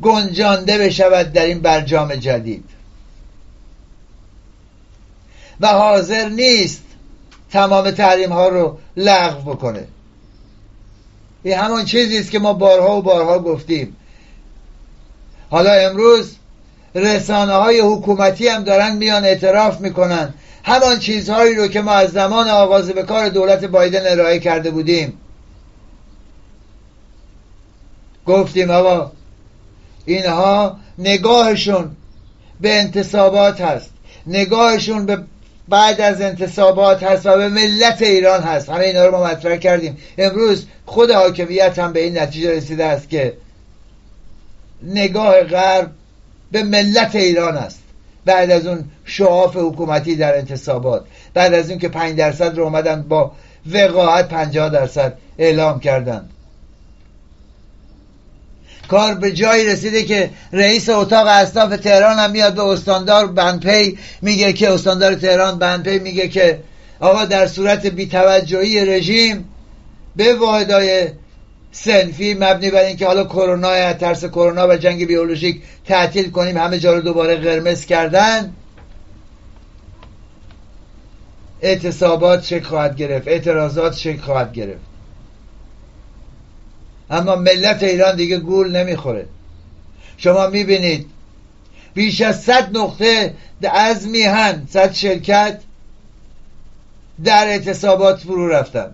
[0.01, 2.63] گنجانده بشود در این برجام جدید.
[5.59, 6.83] و حاضر نیست
[7.51, 9.87] تمام تحریم ها رو لغو بکنه.
[11.43, 13.95] این همون چیزی است که ما بارها و بارها گفتیم.
[15.49, 16.35] حالا امروز
[16.95, 20.33] رسانه های حکومتی هم دارن میان اعتراف می‌کنن.
[20.65, 25.17] همان چیزهایی رو که ما از زمان آغاز به کار دولت بایدن ارائه کرده بودیم.
[28.25, 29.11] گفتیم آقا
[30.05, 31.95] اینها نگاهشون
[32.61, 33.89] به انتصابات هست.
[34.27, 35.23] نگاهشون به
[35.69, 38.69] بعد از انتصابات هست و به ملت ایران هست.
[38.69, 39.97] همه اینا رو ما مطرح کردیم.
[40.17, 43.37] امروز خود حاکمیت هم به این نتیجه رسیده است که
[44.83, 45.91] نگاه غرب
[46.51, 47.84] به ملت ایران است.
[48.25, 51.05] بعد از اون شعاف حکومتی در انتصابات.
[51.33, 53.31] بعد از اون که پنج درصد رو اومدن با
[53.73, 56.29] وقاحت پنجاه درصد اعلام کردن
[58.87, 64.53] کار به جایی رسیده که رئیس اتاق اصناف تهران هم میاد به استاندار بندپی میگه
[64.53, 66.59] که استاندار تهران بندپی میگه که
[66.99, 69.49] آقا در صورت بیتوجهی رژیم
[70.15, 71.07] به واحدای
[71.77, 76.93] سنفی مبنی بر اینکه حالا کرونا ترس کرونا و جنگ بیولوژیک تعطیل کنیم همه جا
[76.93, 78.53] رو دوباره قرمز کردن.
[81.61, 84.85] اعتصابات شکل خواهد گرفت اعتراضات شکل خواهد گرفت.
[87.09, 89.25] اما ملت ایران دیگه گول نمی‌خوره.
[90.17, 91.09] شما می‌بینید
[91.93, 93.33] بیش از صد نقطه
[93.71, 95.61] از میهن صد شرکت
[97.23, 98.91] در اعتصابات فرو رفتن.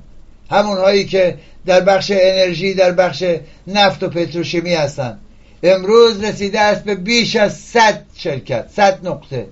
[0.52, 3.24] همون هایی که در بخش انرژی در بخش
[3.68, 5.20] نفت و پتروشیمی هستن.
[5.64, 9.48] امروز رسیده است به بیش از صد شرکت صد نقطه.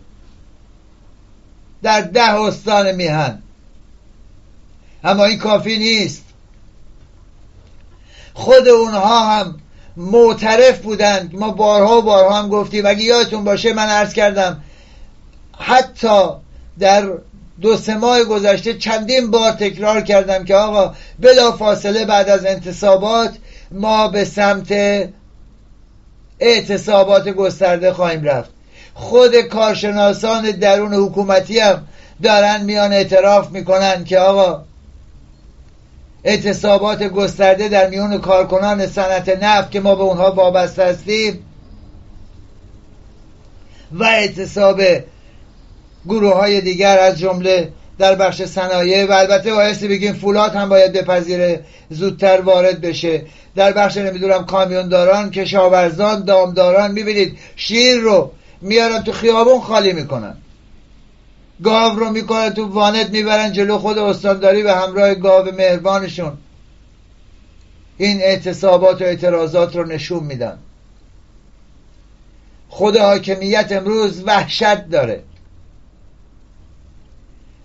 [1.83, 3.41] در ده استان میهن.
[5.03, 6.23] اما این کافی نیست.
[8.33, 9.59] خود اونها هم
[9.97, 11.35] معترف بودند.
[11.35, 14.63] ما بارها و بارها هم گفتیم اگه یادتون باشه من عرض کردم
[15.59, 16.29] حتی
[16.79, 17.11] در
[17.61, 23.31] دو سه ماه گذشته چندین بار تکرار کردم که آقا بلا فاصله بعد از انتصابات
[23.71, 24.71] ما به سمت
[26.39, 28.49] اعتصابات گسترده خواهیم رفت.
[28.93, 31.87] خود کارشناسان درون حکومتی هم
[32.23, 34.63] دارن میان اعتراف می‌کنن که آقا
[36.23, 41.45] اعتصابات گسترده در میون کارکنان صنعت نفت که ما به اونها وابسته هستیم
[43.91, 44.81] و اعتصاب
[46.05, 50.93] گروه های دیگر از جمله در بخش صنایع و البته بایستی بگیم فولاد هم باید
[50.93, 53.25] بپذیره زودتر وارد بشه.
[53.55, 58.31] در بخش نمی‌دونم کامیونداران کشاورزان دامداران می‌بینید شیر رو
[58.61, 60.37] میارن تو خیابون خالی می‌کنن.
[61.63, 66.37] گاو رو می‌کنن تو وانت می‌برن جلو خود استانداری به همراه گاو مهربانشون.
[67.97, 70.57] این اعتصابات و اعتراضات رو نشون میدن.
[72.69, 75.23] خود حاکمیت امروز وحشت داره.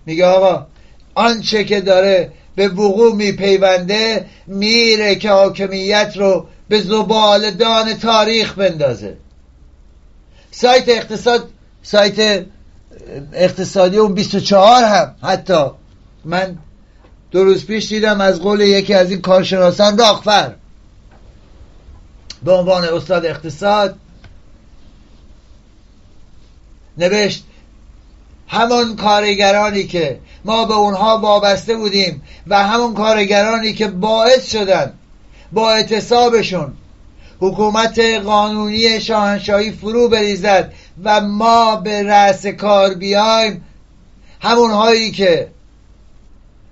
[0.06, 0.66] میگه آقا
[1.14, 9.16] آنچه که داره به وقوع میپیونده میره که حاکمیت رو به زبالدان تاریخ بندازه.
[10.50, 11.48] سایت اقتصاد
[11.82, 12.46] سایت
[13.32, 15.64] اقتصادی اون 24 هم حتی.
[16.24, 16.58] من
[17.30, 20.54] دو روز پیش دیدم از قول یکی از این کارشناسان راخفر
[22.42, 23.98] به عنوان استاد اقتصاد
[26.98, 27.44] نوشت
[28.48, 34.92] همان کارگرانی که ما به اونها وابسته بودیم و همون کارگرانی که باعث شدن
[35.52, 36.72] با اعتصابشون
[37.40, 40.72] حکومت قانونی شاهنشاهی فرو بریزد
[41.04, 43.64] و ما به رأس کار بیایم
[44.40, 45.48] همون هایی که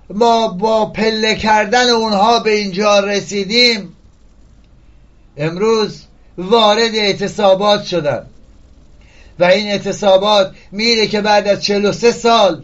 [0.09, 3.95] ما با پله کردن اونها به اینجا رسیدیم
[5.37, 6.03] امروز
[6.37, 8.25] وارد اعتصابات شدن.
[9.39, 12.63] و این اعتصابات میره که بعد از 43 سال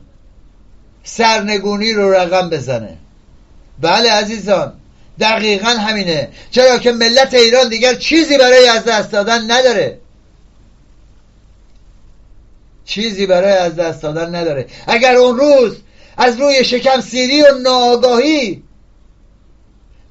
[1.03, 2.97] سرنگونی رو رقم بزنه.
[3.81, 4.73] بله عزیزان
[5.19, 6.29] دقیقا همینه.
[6.51, 9.99] چرا که ملت ایران دیگر چیزی برای از دست دادن نداره.
[12.85, 14.67] چیزی برای از دست دادن نداره.
[14.87, 15.77] اگر اون روز
[16.17, 18.63] از روی شکم سیری و ناآگاهی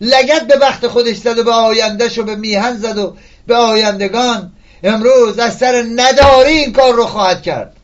[0.00, 4.52] لگت به وقت خودش زد و به آیندهش و به میهن زد و به آیندگان
[4.82, 7.76] امروز از سر نداری این کار رو خواهد کرد.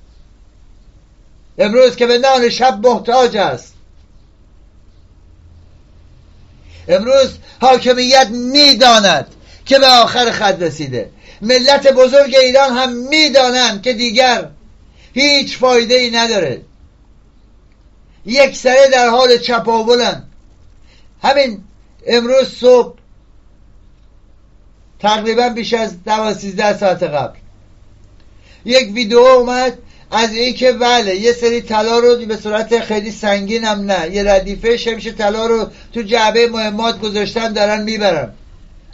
[1.58, 3.74] امروز که به نان شب محتاج است.
[6.88, 9.26] امروز حاکمیت می‌داند
[9.66, 11.10] که به آخر خط رسیده.
[11.42, 14.48] ملت بزرگ ایران هم می‌دانند که دیگر
[15.12, 16.62] هیچ فایده ای نداره.
[18.26, 20.22] یک سره در حال چپاولن.
[21.22, 21.64] همین
[22.06, 22.98] امروز صبح
[25.04, 27.38] تقریبا بیش از دوازده ساعت قبل.
[28.64, 29.78] یک ویدیو اومد
[30.10, 34.32] از این که بله یه سری طلا رو به صورت خیلی سنگین هم نه یه
[34.32, 38.32] ردیفه شمش طلا رو تو جعبه مهمات گذاشتن دارن می‌برن.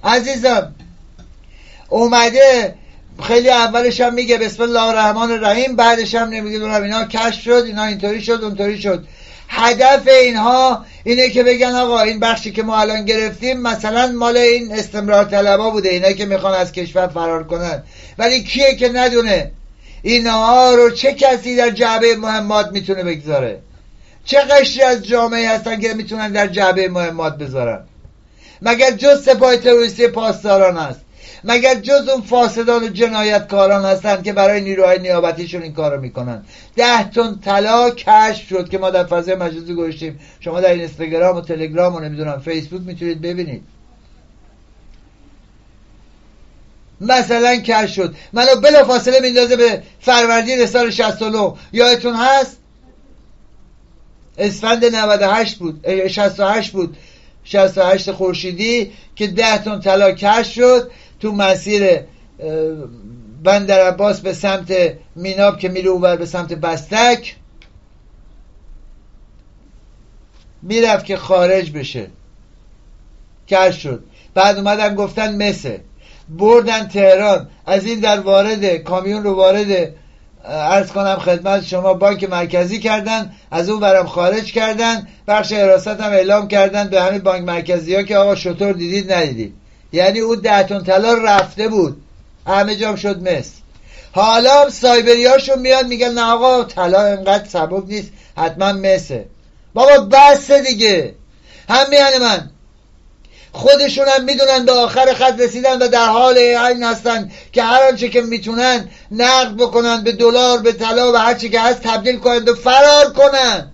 [0.04, 0.74] عزیزم
[1.88, 2.74] اومده
[3.22, 7.84] خیلی اولش هم میگه بسم الله الرحمن الرحیم بعدش هم نمی‌دونم اینا کش شد اینا
[7.84, 9.06] اینطوری شد اونطوری شد.
[9.52, 14.72] هدف اینها اینه که بگن آقا این بخشی که ما الان گرفتیم مثلا مال این
[14.72, 17.82] استمرار طلبا بوده اینا که می‌خوان از کشور فرار کنن.
[18.18, 19.50] ولی کیه که ندونه؟
[20.02, 23.60] اینها رو چه کسی در جعبه مهمات می‌تونه بگذاره؟
[24.24, 27.84] چه قشری از جامعه هستن که می‌تونن در جعبه مهمات بذارن؟
[28.62, 31.00] مگر جز سپاه تروریستی پاسداران است
[31.44, 36.44] مگر جز اون فاسدان و جنایتکاران هستن که برای نیروهای نیابتیشون این کارو می‌کنن؟
[36.76, 40.20] ده تن طلا کشف شد که ما در فضای مجازی گذاشتیم.
[40.40, 43.62] شما در اینستاگرام و تلگرام و نمی‌دونم فیسبوک می‌تونید ببینید.
[47.00, 48.14] مثلا کش شد.
[48.32, 52.56] منو بلا فاصله میندازه به فروردین سال 69 یادتون هست؟
[54.38, 56.96] اسفند 98 بود 68 بود.
[57.44, 60.90] 68 خورشیدی که ده تن طلا کش شد.
[61.20, 62.00] تو مسیر
[63.42, 64.72] بندر عباس به سمت
[65.16, 67.36] میناب که میره اوور به سمت بستک
[70.62, 72.06] می‌رفت که خارج بشه.
[73.48, 74.04] کش شد.
[74.34, 75.80] بعد اومدن گفتن مسه.
[76.28, 77.48] بردن تهران.
[77.66, 79.94] از این در وارد کامیون رو وارد
[80.44, 86.12] ارز کنم خدمت شما بانک مرکزی کردن از اون برم خارج کردن بخش حراست هم
[86.12, 89.54] اعلام کردن به همین بانک مرکزی ها که آقا شطور دیدید ندیدید.
[89.92, 92.02] یعنی اون ده طلا رفته بود.
[92.46, 93.50] همه جام شد مس
[94.12, 99.26] حالا سایبریاشون میاد میگن نه آقا طلا انقدر سبک نیست حتما مسه
[99.74, 101.14] بابا بس دیگه.
[101.68, 102.50] هم میان من.
[103.52, 108.08] خودشون هم می‌دونن به آخر خط رسیدن و در حال این هستن که هر آنچه
[108.08, 112.48] که می‌تونن نقد بکنن به دلار به طلا و هر چی که هست تبدیل کنند
[112.48, 113.72] و فرار کنن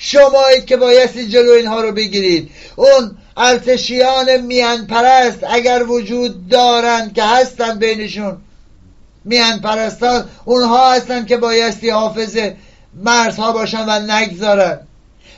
[0.00, 2.50] شمایید که بایستی جلو اینها رو بگیرید.
[2.76, 8.36] اون ارتشیان میان پرست اگر وجود دارند که هستن بینشون
[9.24, 12.38] میان پرستان اونها هستن که بایستی حافظ
[12.94, 14.80] مرزها باشن و نگذارن.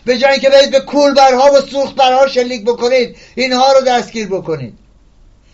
[0.05, 4.75] به جایی که برید به کولبرها و سوختبرها شلیک بکنید اینها رو دستگیر بکنید.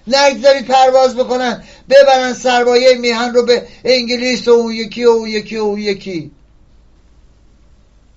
[0.06, 5.56] نگذارید پرواز بکنن ببرن سرمایه میهن رو به انگلیس و اون یکی و اون یکی
[5.56, 6.30] و اون یکی.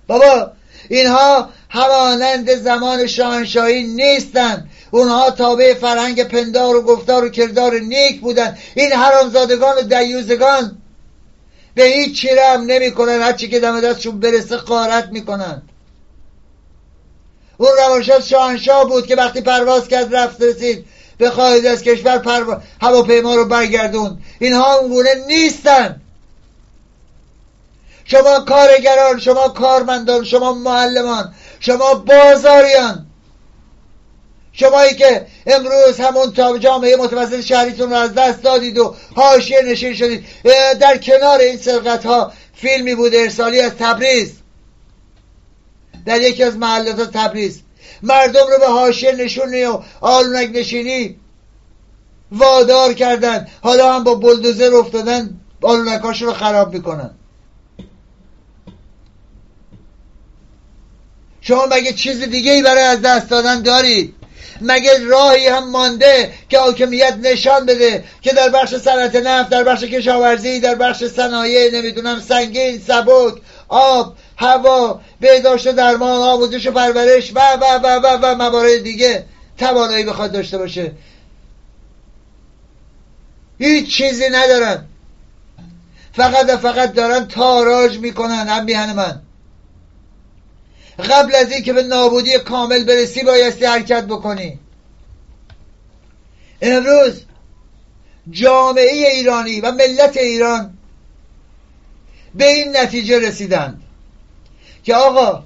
[0.06, 0.52] بابا
[0.88, 4.70] اینها همانند زمان شاهنشاهی نیستند.
[4.90, 10.76] اونها تابع فرهنگ پندار و گفتار و کردار نیک بودن این حرامزادگان و دیوزگان
[11.74, 15.62] به هیچ چی رم نمی کنن هرچی که دم دستشون برسه قارت می‌کنن
[17.58, 20.86] اون روانشاد شاهنشاه بود که وقتی پرواز کرد رفت رسید.
[21.18, 25.99] به خارج از کشور پرواز هواپیما رو برگردون اینها اونگونه نیستن
[28.10, 33.06] شما کارگران شما کارمندان شما معلمان شما بازاریان.
[34.52, 40.24] شمایی که امروز همون جامعه متوسط شهریتون رو از دست دادید و حاشیه نشین شدید
[40.80, 44.32] در کنار این سرقت ها فیلمی بود ارسالی از تبریز.
[46.06, 47.60] در یکی از محلات تبریز.
[48.02, 51.16] مردم رو به حاشیه نشونی و آلونک نشینی
[52.32, 53.48] وادار کردن.
[53.62, 57.10] حالا هم با بلدوزر افتادن آلونکاشو رو خراب می‌کنن.
[61.40, 64.14] شما مگه چیز دیگه ای برای از دست دادن دارید؟
[64.60, 69.84] مگه راهی هم مانده که حاکمیت نشان بده که در بخش صنعت نفت در بخش
[69.84, 73.34] کشاورزی در بخش صنایع نمی‌دونم سنگین سبک
[73.68, 79.24] آب هوا بهداشت و درمان آموزش و پرورش و و و و و موارد دیگه
[79.58, 80.92] توانایی بخواد داشته باشه.
[83.58, 84.84] هیچ چیزی ندارن.
[86.12, 89.22] فقط و فقط دارن تاراج می‌کنن هم من.
[90.98, 94.58] قبل از اینکه به نابودی کامل برسی بایستی حرکت بکنی.
[96.62, 97.22] امروز
[98.30, 100.78] جامعه ایرانی و ملت ایران
[102.34, 103.82] به این نتیجه رسیدند
[104.84, 105.44] که آقا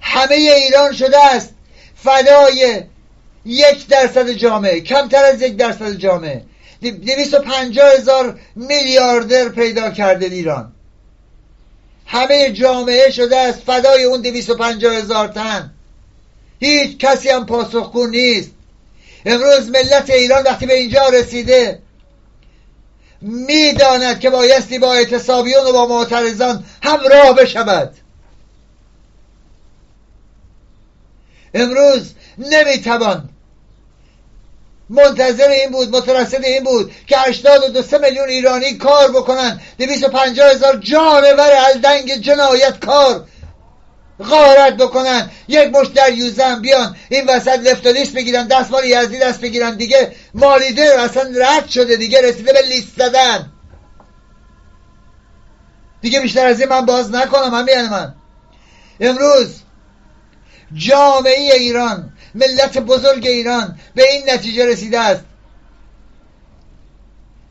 [0.00, 1.54] همه ایران شده است
[1.96, 2.82] فدای
[3.44, 6.44] یک درصد جامعه کمتر از یک درصد جامعه.
[6.80, 10.72] دویست و پنجاه هزار میلیاردر پیدا کرده ایران.
[12.08, 15.70] همه جامعه شده است فدای اون دویست و پنجاه هزار تن.
[16.60, 18.50] هیچ کسی هم پاسخگو نیست.
[19.26, 21.82] امروز ملت ایران وقتی به اینجا رسیده
[23.20, 27.94] می‌داند که بایستی با اعتصابیون و با معترضان همراه بشود.
[31.54, 33.28] امروز نمی‌توان
[34.90, 39.60] منتظر این بود مترصد این بود که 82 میلیون ایرانی کار بکنن.
[39.78, 43.26] 250 هزار جانور الدنگ جنایت کار
[44.24, 45.30] غارت بکنن.
[45.48, 46.96] یک مشت در یوزن بیان.
[47.08, 52.52] این وسط لفتالیست بگیرن دستمال یزدی دست بگیرن دیگه مالیده اصلا رد شده دیگه رسیده
[52.52, 53.52] به لیست زدن.
[56.00, 58.14] دیگه بیشتر از این من باز نکنم همین من.
[59.00, 59.54] امروز
[60.74, 65.24] جامعه ایران ملت بزرگ ایران به این نتیجه رسیده است.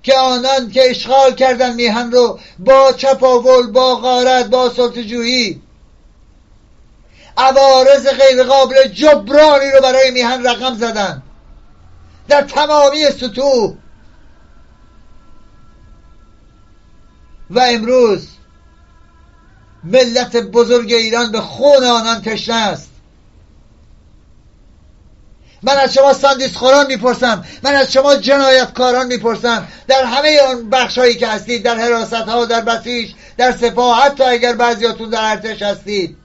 [0.03, 5.61] که آنان که اشغال کردن میهن رو با چپاول با غارت با سلطجویی
[7.37, 11.23] عوارض غیر قابل جبرانی رو برای میهن رقم زدن.
[12.27, 13.75] در تمامی سطوح.
[17.49, 18.27] و امروز
[19.83, 22.89] ملت بزرگ ایران به خون آنان تشنه است.
[25.67, 27.45] من از شما ساندیس خوران می‌پرسم.
[27.63, 29.67] من از شما جنایتکاران می‌پرسم.
[29.87, 34.23] در همه آن بخش هایی که هستید در حراست ها در بسیج در سپاه حتی
[34.23, 36.17] اگر بعضیاتون در ارتش هستید.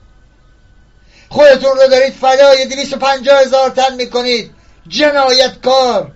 [1.29, 4.51] خودتون رو دارید فدای دویست و پنجاه هزار تن می‌کنید.
[4.87, 6.11] جنایتکار.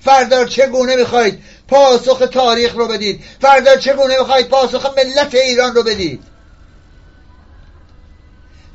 [0.00, 6.22] فردا چگونه می‌خواید پاسخ تاریخ رو بدید؟ فردا چگونه می‌خواید پاسخ ملت ایران رو بدید؟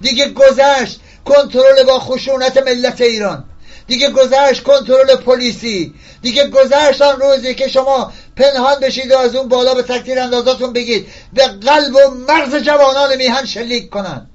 [0.04, 3.46] دیگه گذشت کنترل با خشونت ملت ایران.
[3.88, 5.94] دیگه گذشت کنترل پلیسی.
[6.22, 10.74] دیگه گذشت آن روزی که شما پنهان بشید و از اون بالا به تکتیر اندازاتون
[10.74, 11.08] بگید.
[11.34, 12.00] به قلب و
[12.30, 14.28] مغز جوانان میهن شلیک کنن.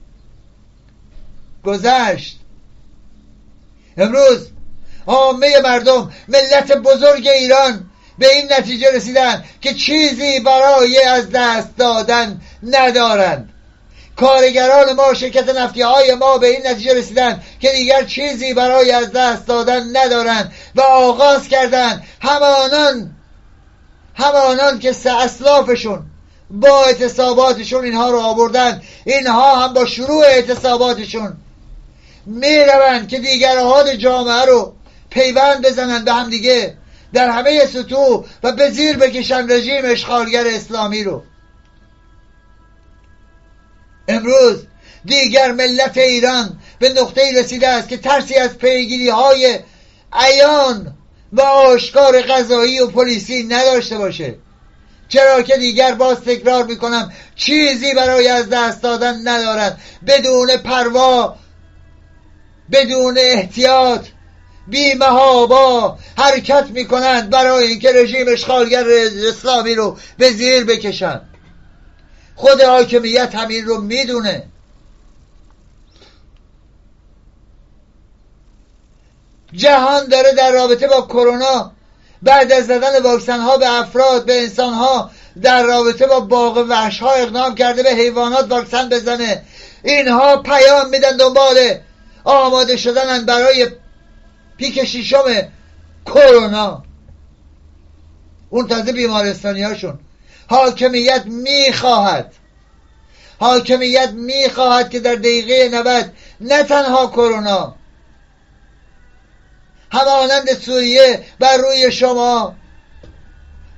[1.65, 2.39] گذشت.
[3.97, 4.49] امروز
[5.07, 12.41] عامه مردم ملت بزرگ ایران به این نتیجه رسیدن که چیزی برای از دست دادن
[12.63, 13.55] ندارند.
[14.21, 19.13] کارگران ما شرکت نفتی های ما به این نتیجه رسیدن که دیگر چیزی برای از
[19.13, 22.03] دست دادن ندارند و آغاز کردن.
[22.21, 23.11] همانان
[24.15, 26.03] همانان که سه اسلافشون
[26.51, 31.37] با اعتصاباتشون اینها رو آوردن اینها هم با شروع اعتصاباتشون
[32.27, 33.57] می‌روند که دیگر
[33.97, 34.75] جامعه رو
[35.11, 36.75] پیوند بزنن به هم دیگه
[37.13, 41.23] در همه سطوح و به زیر بکشن رژیم اشغالگر اسلامی رو.
[44.09, 44.67] امروز
[45.05, 49.59] دیگر ملت ایران به نقطه رسیده است که ترسی از پیگیری های
[50.13, 50.95] عیان
[51.33, 54.35] و آشکار غذایی و پلیسی نداشته باشه.
[55.09, 59.81] چرا که دیگر باز تکرار می‌کنم چیزی برای از دست دادن ندارد.
[60.07, 61.37] بدون پروا
[62.73, 64.07] بدون احتیاط
[65.49, 68.85] با حرکت می‌کنند برای اینکه رژیم اشغالگر
[69.29, 71.29] اسلامی رو به زیر بکشند.
[72.39, 74.43] خود حاکمیت همین رو می‌دونه.
[79.53, 81.73] جهان داره در رابطه با کرونا
[82.23, 85.11] بعد از زدن واکسن ها به افراد به انسان ها
[85.43, 89.45] در رابطه با باغ وحش ها اقدام کرده به حیوانات واکسن بزنه.
[89.85, 91.57] اینها پیام میدن دنبال
[92.25, 93.69] آماده شدن برای
[94.57, 95.25] پیک شیشم
[96.07, 96.83] کرونا.
[98.51, 99.99] اون تازه بیمارستانی هاشون
[100.49, 102.35] حاکمیت می‌خواهد.
[103.41, 107.75] حاکمیت می‌خواهد که در دقیقه 90 نه تنها کرونا
[109.93, 112.55] همانند سوریه بر روی شما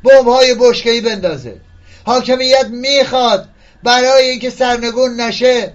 [0.04, 1.60] بمب های بشکهی بندازه.
[2.04, 3.48] حاکمیت می‌خواد
[3.82, 5.72] برای اینکه سرنگون نشه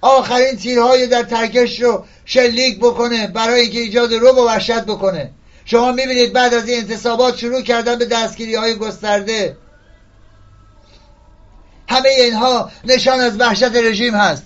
[0.00, 5.30] آخرین تیرهای در ترکش رو شلیک بکنه برای اینکه ایجاد رو و وحشت بکنه.
[5.70, 9.56] شما می‌بینید بعد از این انتصابات شروع کردن به دستگیری های گسترده.
[11.88, 14.42] همه اینها نشان از وحشت رژیم هست.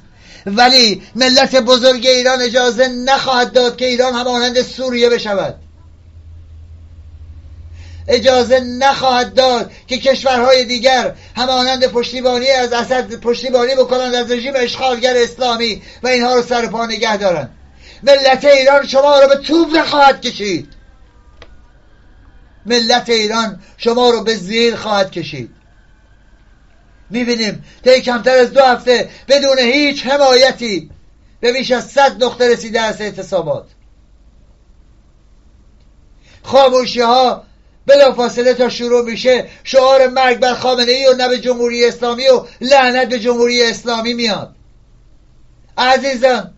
[0.47, 5.55] ولی ملت بزرگ ایران اجازه نخواهد داد که ایران همانند سوریه بشود.
[8.09, 15.16] اجازه نخواهد داد که کشورهای دیگر همانند پشتیبانی از اسد پشتیبانی بکنند از رژیم اشغالگر
[15.16, 17.51] اسلامی و اینها رو سر پا نگه دارند.
[18.03, 20.74] ملت ایران شما رو به توب نخواهد کشید.
[22.67, 25.51] ملت ایران شما رو به زیر خواهد کشید.
[27.11, 30.91] می‌بینیم طی کمتر از دو هفته بدون هیچ حمایتی
[31.41, 33.67] به بیش از صد نقطه رسیده است اعتصابات.
[36.43, 37.45] خاموشی ها
[37.87, 42.29] بلا فاصله تا شروع میشه شعار مرگ بر خامنه ای و نه به جمهوری اسلامی
[42.29, 44.55] و لعنت به جمهوری اسلامی میاد.
[45.79, 46.55] عزیزم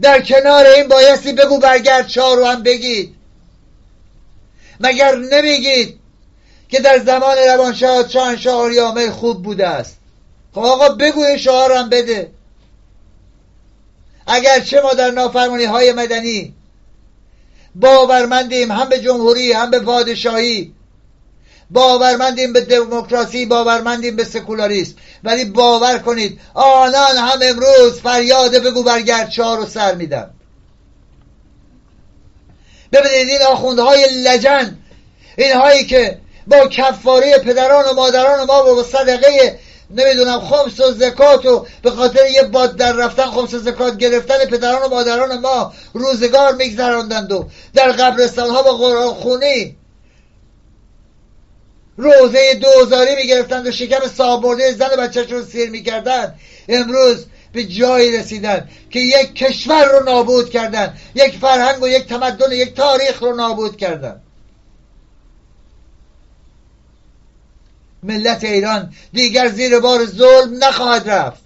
[0.00, 3.14] در کنار این بایستی بگو برگرد شاه رو هم بگید.
[4.82, 5.98] مگر نمیگید
[6.68, 9.96] که در زمان روانشاه شاهنشاه آریامل خوب بوده است؟
[10.54, 12.30] خب آقا بگو این شعار هم بده.
[14.26, 16.54] اگرچه ما در نافرمانی های مدنی
[17.74, 20.74] باورمندیم هم به جمهوری هم به پادشاهی
[21.70, 24.94] باورمندیم به دموکراسی باورمندیم به سکولاریسم.
[25.24, 30.30] ولی باور کنید آنان هم امروز فریاد بگو برگرد چهار رو سر میدن
[32.92, 34.78] ببینید این آخوندهای لجن
[35.36, 39.58] اینهایی که با کفاره پدران و مادران ما و صدقه
[39.90, 44.44] نمی‌دونم خمس و زکات و به خاطر یه باد در رفتن خمس و زکات گرفتن
[44.44, 49.76] پدران و مادران ما روزگار میگذراندند و در قبرستان ها با قرآن خونی.
[51.96, 56.34] روزه دوزاری می‌گرفتند و شکم سابرده زن بچهش رو سیر می‌کردن
[56.68, 62.50] امروز به جایی رسیدن که یک کشور رو نابود کردن یک فرهنگ و یک تمدن
[62.50, 64.20] و یک تاریخ رو نابود کردن.
[68.02, 71.42] ملت ایران دیگر زیر بار ظلم نخواهد رفت.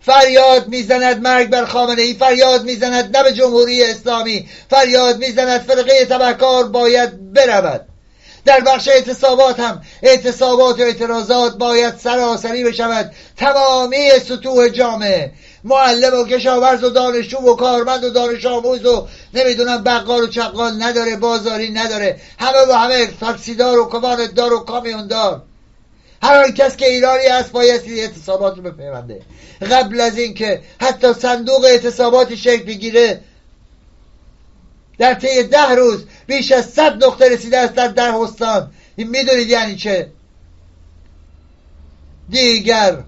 [0.00, 6.04] فریاد می‌زند مرگ بر خامنه ای فریاد می‌زند نه به جمهوری اسلامی فریاد می‌زند فرقه
[6.04, 7.89] تبهکار باید برود.
[8.44, 13.10] در بخش اعتصابات هم اعتصابات و اعتراضات باید سراسری بشود.
[13.36, 15.32] تمامی سطوح جامعه
[15.64, 20.82] معلم و کشاورز و دانشجو و کارمند و دانش آموز و نمی‌دونم بقال و چقال
[20.82, 22.20] نداره بازاری نداره.
[22.38, 25.42] همه با همه تاکسیدار و کماندار و کامیوندار.
[26.22, 29.22] هر کس که ایرانی است بایستی اعتصابات رو بپیونده.
[29.70, 33.20] قبل از اینکه حتی صندوق اعتصاباتی شکل بگیره
[35.00, 39.48] در طی ده روز بیش از صد نقطه رسیده است در در حستان این می‌دونید
[39.48, 40.12] یعنی چه؟
[42.28, 43.02] دیگر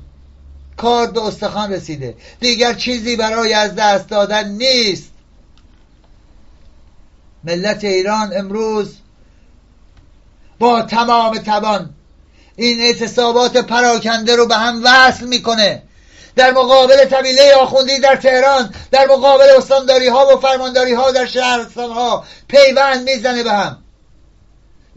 [0.76, 2.16] کار به استخوان رسیده.
[2.40, 5.10] دیگر چیزی برای از دست دادن نیست.
[7.44, 8.96] ملت ایران امروز
[10.58, 11.90] با تمام توان
[12.56, 15.82] این اعتصابات پراکنده رو به هم وصل می‌کنه.
[16.36, 21.90] در مقابل طبیله آخوندی در تهران در مقابل استانداری ها و فرمانداری ها در شهرستان
[21.90, 23.78] ها پیوند می‌زنه به هم.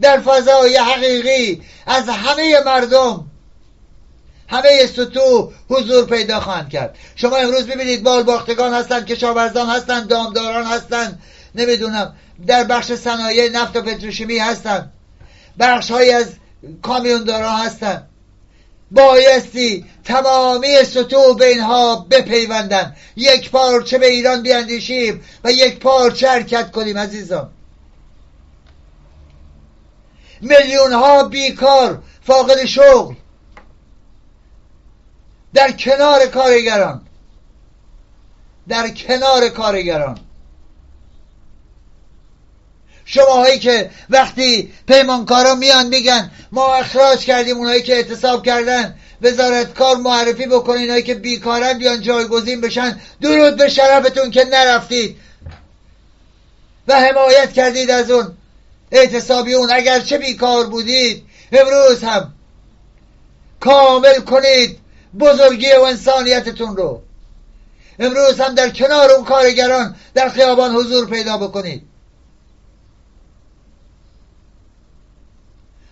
[0.00, 3.24] در فضای حقیقی از همه مردم
[4.48, 6.96] همه سطوح حضور پیدا خواهند کرد.
[7.16, 11.22] شما امروز ببینید بال باختگان هستند کشاورزان هستند دامداران هستند.
[11.54, 12.16] نمی‌دونم
[12.46, 14.92] در بخش صنایع نفت و پتروشیمی هستند.
[15.58, 16.26] بخش های از
[16.82, 18.08] کامیونداران هستند.
[18.90, 26.70] بایستی تمامی سطوح به اینها بپیوندن یک پارچه به ایران بیاندیشیم و یک پارچه حرکت
[26.70, 27.50] کنیم عزیزان.
[30.40, 33.14] میلیون ها بیکار فاقد شغل
[35.54, 37.02] در کنار کارگران.
[38.68, 40.25] در کنار کارگران.
[43.06, 49.96] شماهایی که وقتی پیمانکارا میان میگن ما اخراج کردیم اونایی که اعتصاب کردن وزارت کار
[49.96, 53.00] معرفی بکنین اینایی که بیکارن بیان جایگزین بشن.
[53.20, 55.16] درود به شرفتون که نرفتید.
[56.88, 58.36] و حمایت کردید از اون
[58.92, 62.32] اعتصابیون اگرچه بیکار بودید امروز هم
[63.60, 64.78] کامل کنید
[65.20, 67.02] بزرگی و انسانیتتون رو.
[67.98, 71.82] امروز هم در کنار اون کارگران در خیابان حضور پیدا بکنید.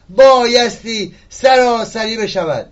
[0.09, 2.71] بایستی سراسری بشود.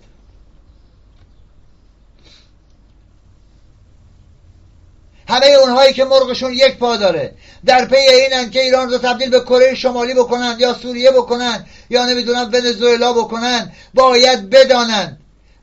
[5.27, 9.39] همه اونهایی که مرغشون یک پا داره در پی اینن که ایران رو تبدیل به
[9.39, 15.19] کره شمالی بکنن یا سوریه بکنن یا نمی‌دونم ونزوئلا بکنن باید بدانند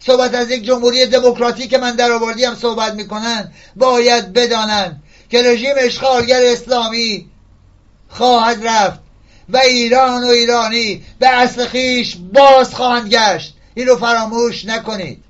[0.06, 5.42] صحبت از یک جمهوری دموکراتیک که من در آوردی هم صحبت می‌کنن باید بدانند که
[5.42, 7.30] رژیم اشغالگر اسلامی
[8.08, 9.00] خواهد رفت.
[9.52, 13.54] و ایران و ایرانی به اصل خیش باز خواهند گشت.
[13.74, 15.24] این رو فراموش نکنید.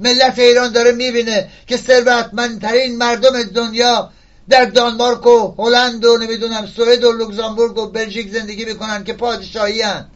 [0.00, 4.10] ملت ایران داره می‌بینه که ثروتمندترین مردم دنیا
[4.48, 9.82] در دانمارک و هلند و نمی‌دونم سوئد و لوکزامبورگ و بلژیک زندگی می‌کنن که پادشاهی
[9.82, 10.06] هن.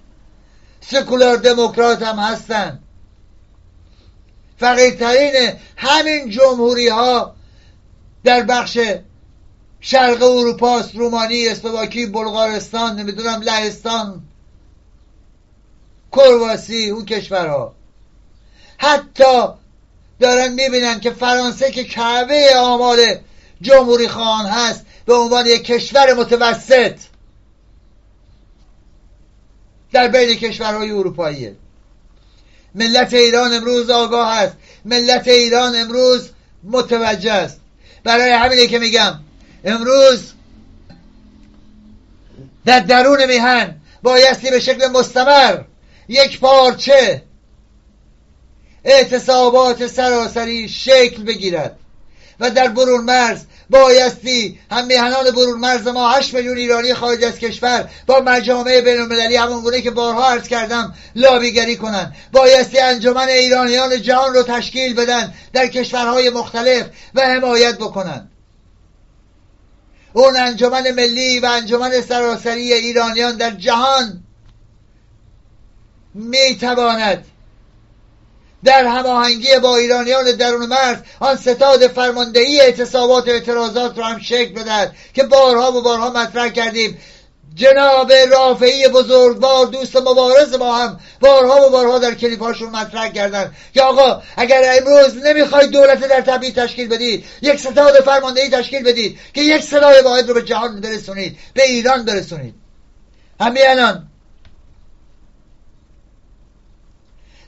[0.81, 2.79] سکولار دموکرات هم هستن.
[4.59, 7.35] فقیرترین همین جمهوری ها
[8.25, 8.79] در بخش
[9.81, 14.23] شرق اروپا رومانی اسلواکی بلغارستان نمی‌دونم لهستان.
[16.13, 17.75] کرواسی اون کشورها.
[18.79, 19.49] حتی
[20.21, 23.17] دارن می‌بینن که فرانسه که کعبه آمال
[23.61, 26.99] جمهوری خان هست به عنوان یک کشور متوسط.
[29.93, 31.57] در بین کشورهای اروپاییه
[32.75, 34.57] ملت ایران امروز آگاه است.
[34.85, 36.31] ملت ایران امروز
[36.65, 37.61] متوجه است.
[38.05, 39.21] برای همینه که میگم
[39.65, 40.33] امروز
[42.65, 45.61] در درون میهن بایستی به شکل مستمر
[46.09, 47.23] یک پارچه
[48.85, 51.79] اعتصابات سراسری شکل بگیرد
[52.41, 57.39] و در برون مرز بایستی هم میهنان برون مرز ما 8 میلیون ایرانی خارج از
[57.39, 62.15] کشور با مجامع بین المللی همون گونه که بارها عرض کردم لابیگری کنند.
[62.33, 68.31] بایستی انجمن ایرانیان جهان رو تشکیل بدن در کشورهای مختلف و حمایت بکنند.
[70.13, 74.23] اون انجمن ملی و انجمن سراسری ایرانیان در جهان
[76.15, 77.25] می‌تواند
[78.65, 84.53] در هماهنگی با ایرانیان درون مرز آن ستاد فرماندهی اعتصابات و اعتراضات را هم شکل
[84.55, 86.99] بدهد که بارها و بارها مطرح کردیم.
[87.59, 93.83] جناب رافعی بزرگوار دوست مبارز ما هم بارها و بارها در کلیپاشون مطرح کردن که
[93.83, 99.41] آقا اگر امروز نمی‌خواید دولت در طبیعی تشکیل بدید یک ستاد فرماندهی تشکیل بدید که
[99.41, 102.55] یک صدای واحد رو به جهان برسونید به ایران برسونید.
[103.41, 104.09] همین الان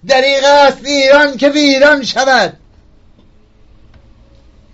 [0.06, 2.56] دریغ است ایران که ویران شود.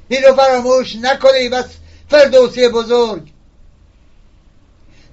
[0.09, 1.65] این رو فراموش نکنی بس
[2.11, 3.36] فردوسی بزرگ.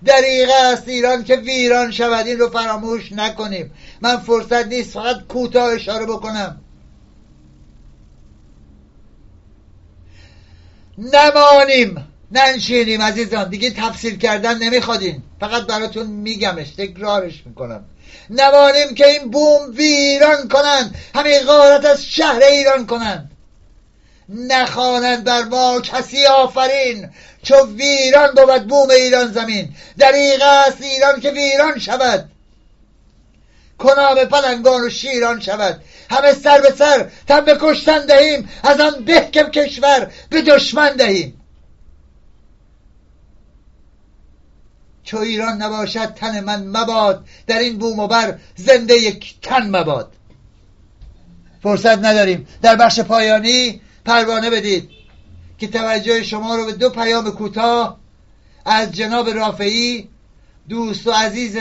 [0.06, 2.28] دریغ است ایران که ویران شود.
[2.28, 3.72] این رو فراموش نکنیم.
[4.02, 6.62] من فرصت نیست فقط کوتاه اشاره بکنم.
[10.98, 12.08] نمانیم.
[12.32, 13.50] ننشینیم عزیزان.
[13.50, 15.24] دیگه تفسیر کردن نمیخوادین.
[15.40, 16.70] فقط براتون میگمش.
[16.70, 17.86] تکرارش می‌کنم.
[18.30, 20.96] نوانیم که این بوم ویران کنند.
[21.16, 23.32] همین غارت از شهر ایران کنند.
[24.34, 27.10] نخوانند بر ما کسی آفرین
[27.44, 29.76] چو ویران بود بوم ایران زمین.
[29.98, 32.30] دریغ است ایران که ویران شود.
[33.78, 35.82] کنام پلنگان و شیران شود.
[36.10, 39.22] همه سر به سر تن به کشتن دهیم از آن به
[39.54, 41.40] کشور به دشمن دهیم.
[45.04, 50.14] چو ایران نباشد تن من مباد در این بوم و بر زنده یک تن مباد.
[51.64, 52.48] فرصت نداریم.
[52.62, 54.90] در بخش پایانی پروانه بدید
[55.58, 58.00] که توجه شما رو به دو پیام کوتاه
[58.66, 60.10] از جناب رافعی
[60.70, 61.58] دوست و عزیز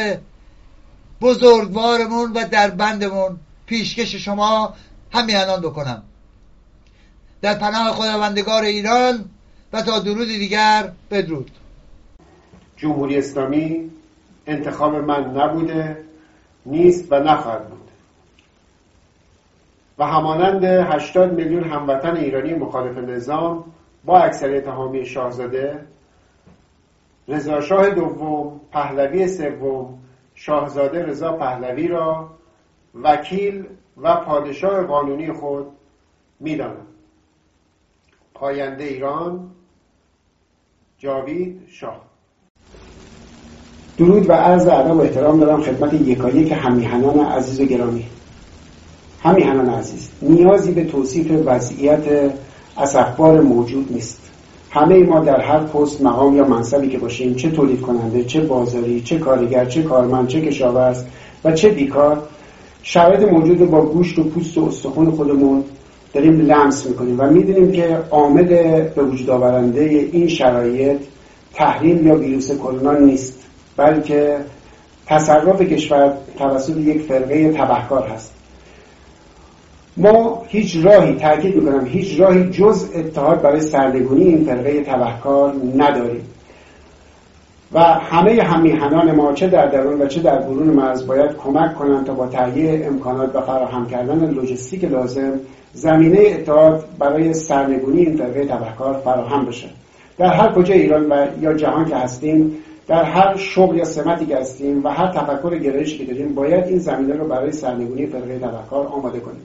[1.20, 4.74] بزرگوارمون و در بندمون پیشکش شما
[5.12, 6.02] همیهنان بکنم.
[7.42, 9.24] در پناه خداوندگار ایران
[9.72, 11.50] و تا درود دیگر بدرود.
[12.76, 13.90] جمهوری اسلامی
[14.46, 16.04] انتخاب من نبوده
[16.66, 17.90] نیست و نخواهد بود.
[20.06, 23.64] همانند 80 میلیون هموطن ایرانی مخالف نظام
[24.04, 25.80] با اکثریت حامی شاهزاده
[27.28, 29.98] رضا دوم پهلوی سوم
[30.34, 32.30] شاهزاده رضا پهلوی را
[33.02, 33.64] وکیل
[34.02, 35.66] و پادشاه قانونی خود
[36.40, 36.86] می‌دانم.
[38.34, 39.50] پاینده ایران
[40.98, 42.00] جاوید شاه.
[43.98, 48.06] درود و عرض ادب و احترام دارم خدمت یکایی که همیهنان عزیز و گرامی.
[49.22, 52.32] همیهنان عزیز نیازی به توصیف وضعیت
[52.76, 54.18] اصفبار موجود نیست.
[54.70, 59.00] همه ما در هر پست مقام یا منصبی که باشیم چه تولید کننده چه بازاری
[59.00, 61.04] چه کارگر چه کارمند چه کشاورز
[61.44, 62.22] و چه بیکار
[62.82, 65.64] شرایط موجود رو با گوشت و پوست و استخون خودمون
[66.14, 68.44] داریم لمس می‌کنیم و می‌دونیم که عامل
[68.80, 69.80] به وجود آورنده
[70.12, 71.00] این شرایط
[71.54, 73.42] تحریم یا ویروس کرونا نیست
[73.76, 74.36] بلکه
[75.06, 78.41] تصرف کشور توسط یک فرقه تبهکار هست.
[79.96, 86.24] ما هیچ راهی تاکید می‌کنم هیچ راهی جز اتحاد برای سرنگونی این فرقه تبهکار نداریم.
[87.72, 92.06] و همه همیهنان ما چه در درون و چه در برون مرز باید کمک کنند
[92.06, 95.40] تا با تهیه امکانات و فراهم کردن لوجستیک لازم
[95.72, 99.68] زمینه اتحاد برای سرنگونی این فرقه تبهکار فراهم بشه.
[100.18, 102.56] در هر کجا ایران و یا جهان که هستیم
[102.88, 106.78] در هر شغل یا سمتی که هستیم و هر تفکر گرایشی که داریم باید این
[106.78, 109.42] زمینه رو برای سرنگونی فرقه تفکر آماده کنیم.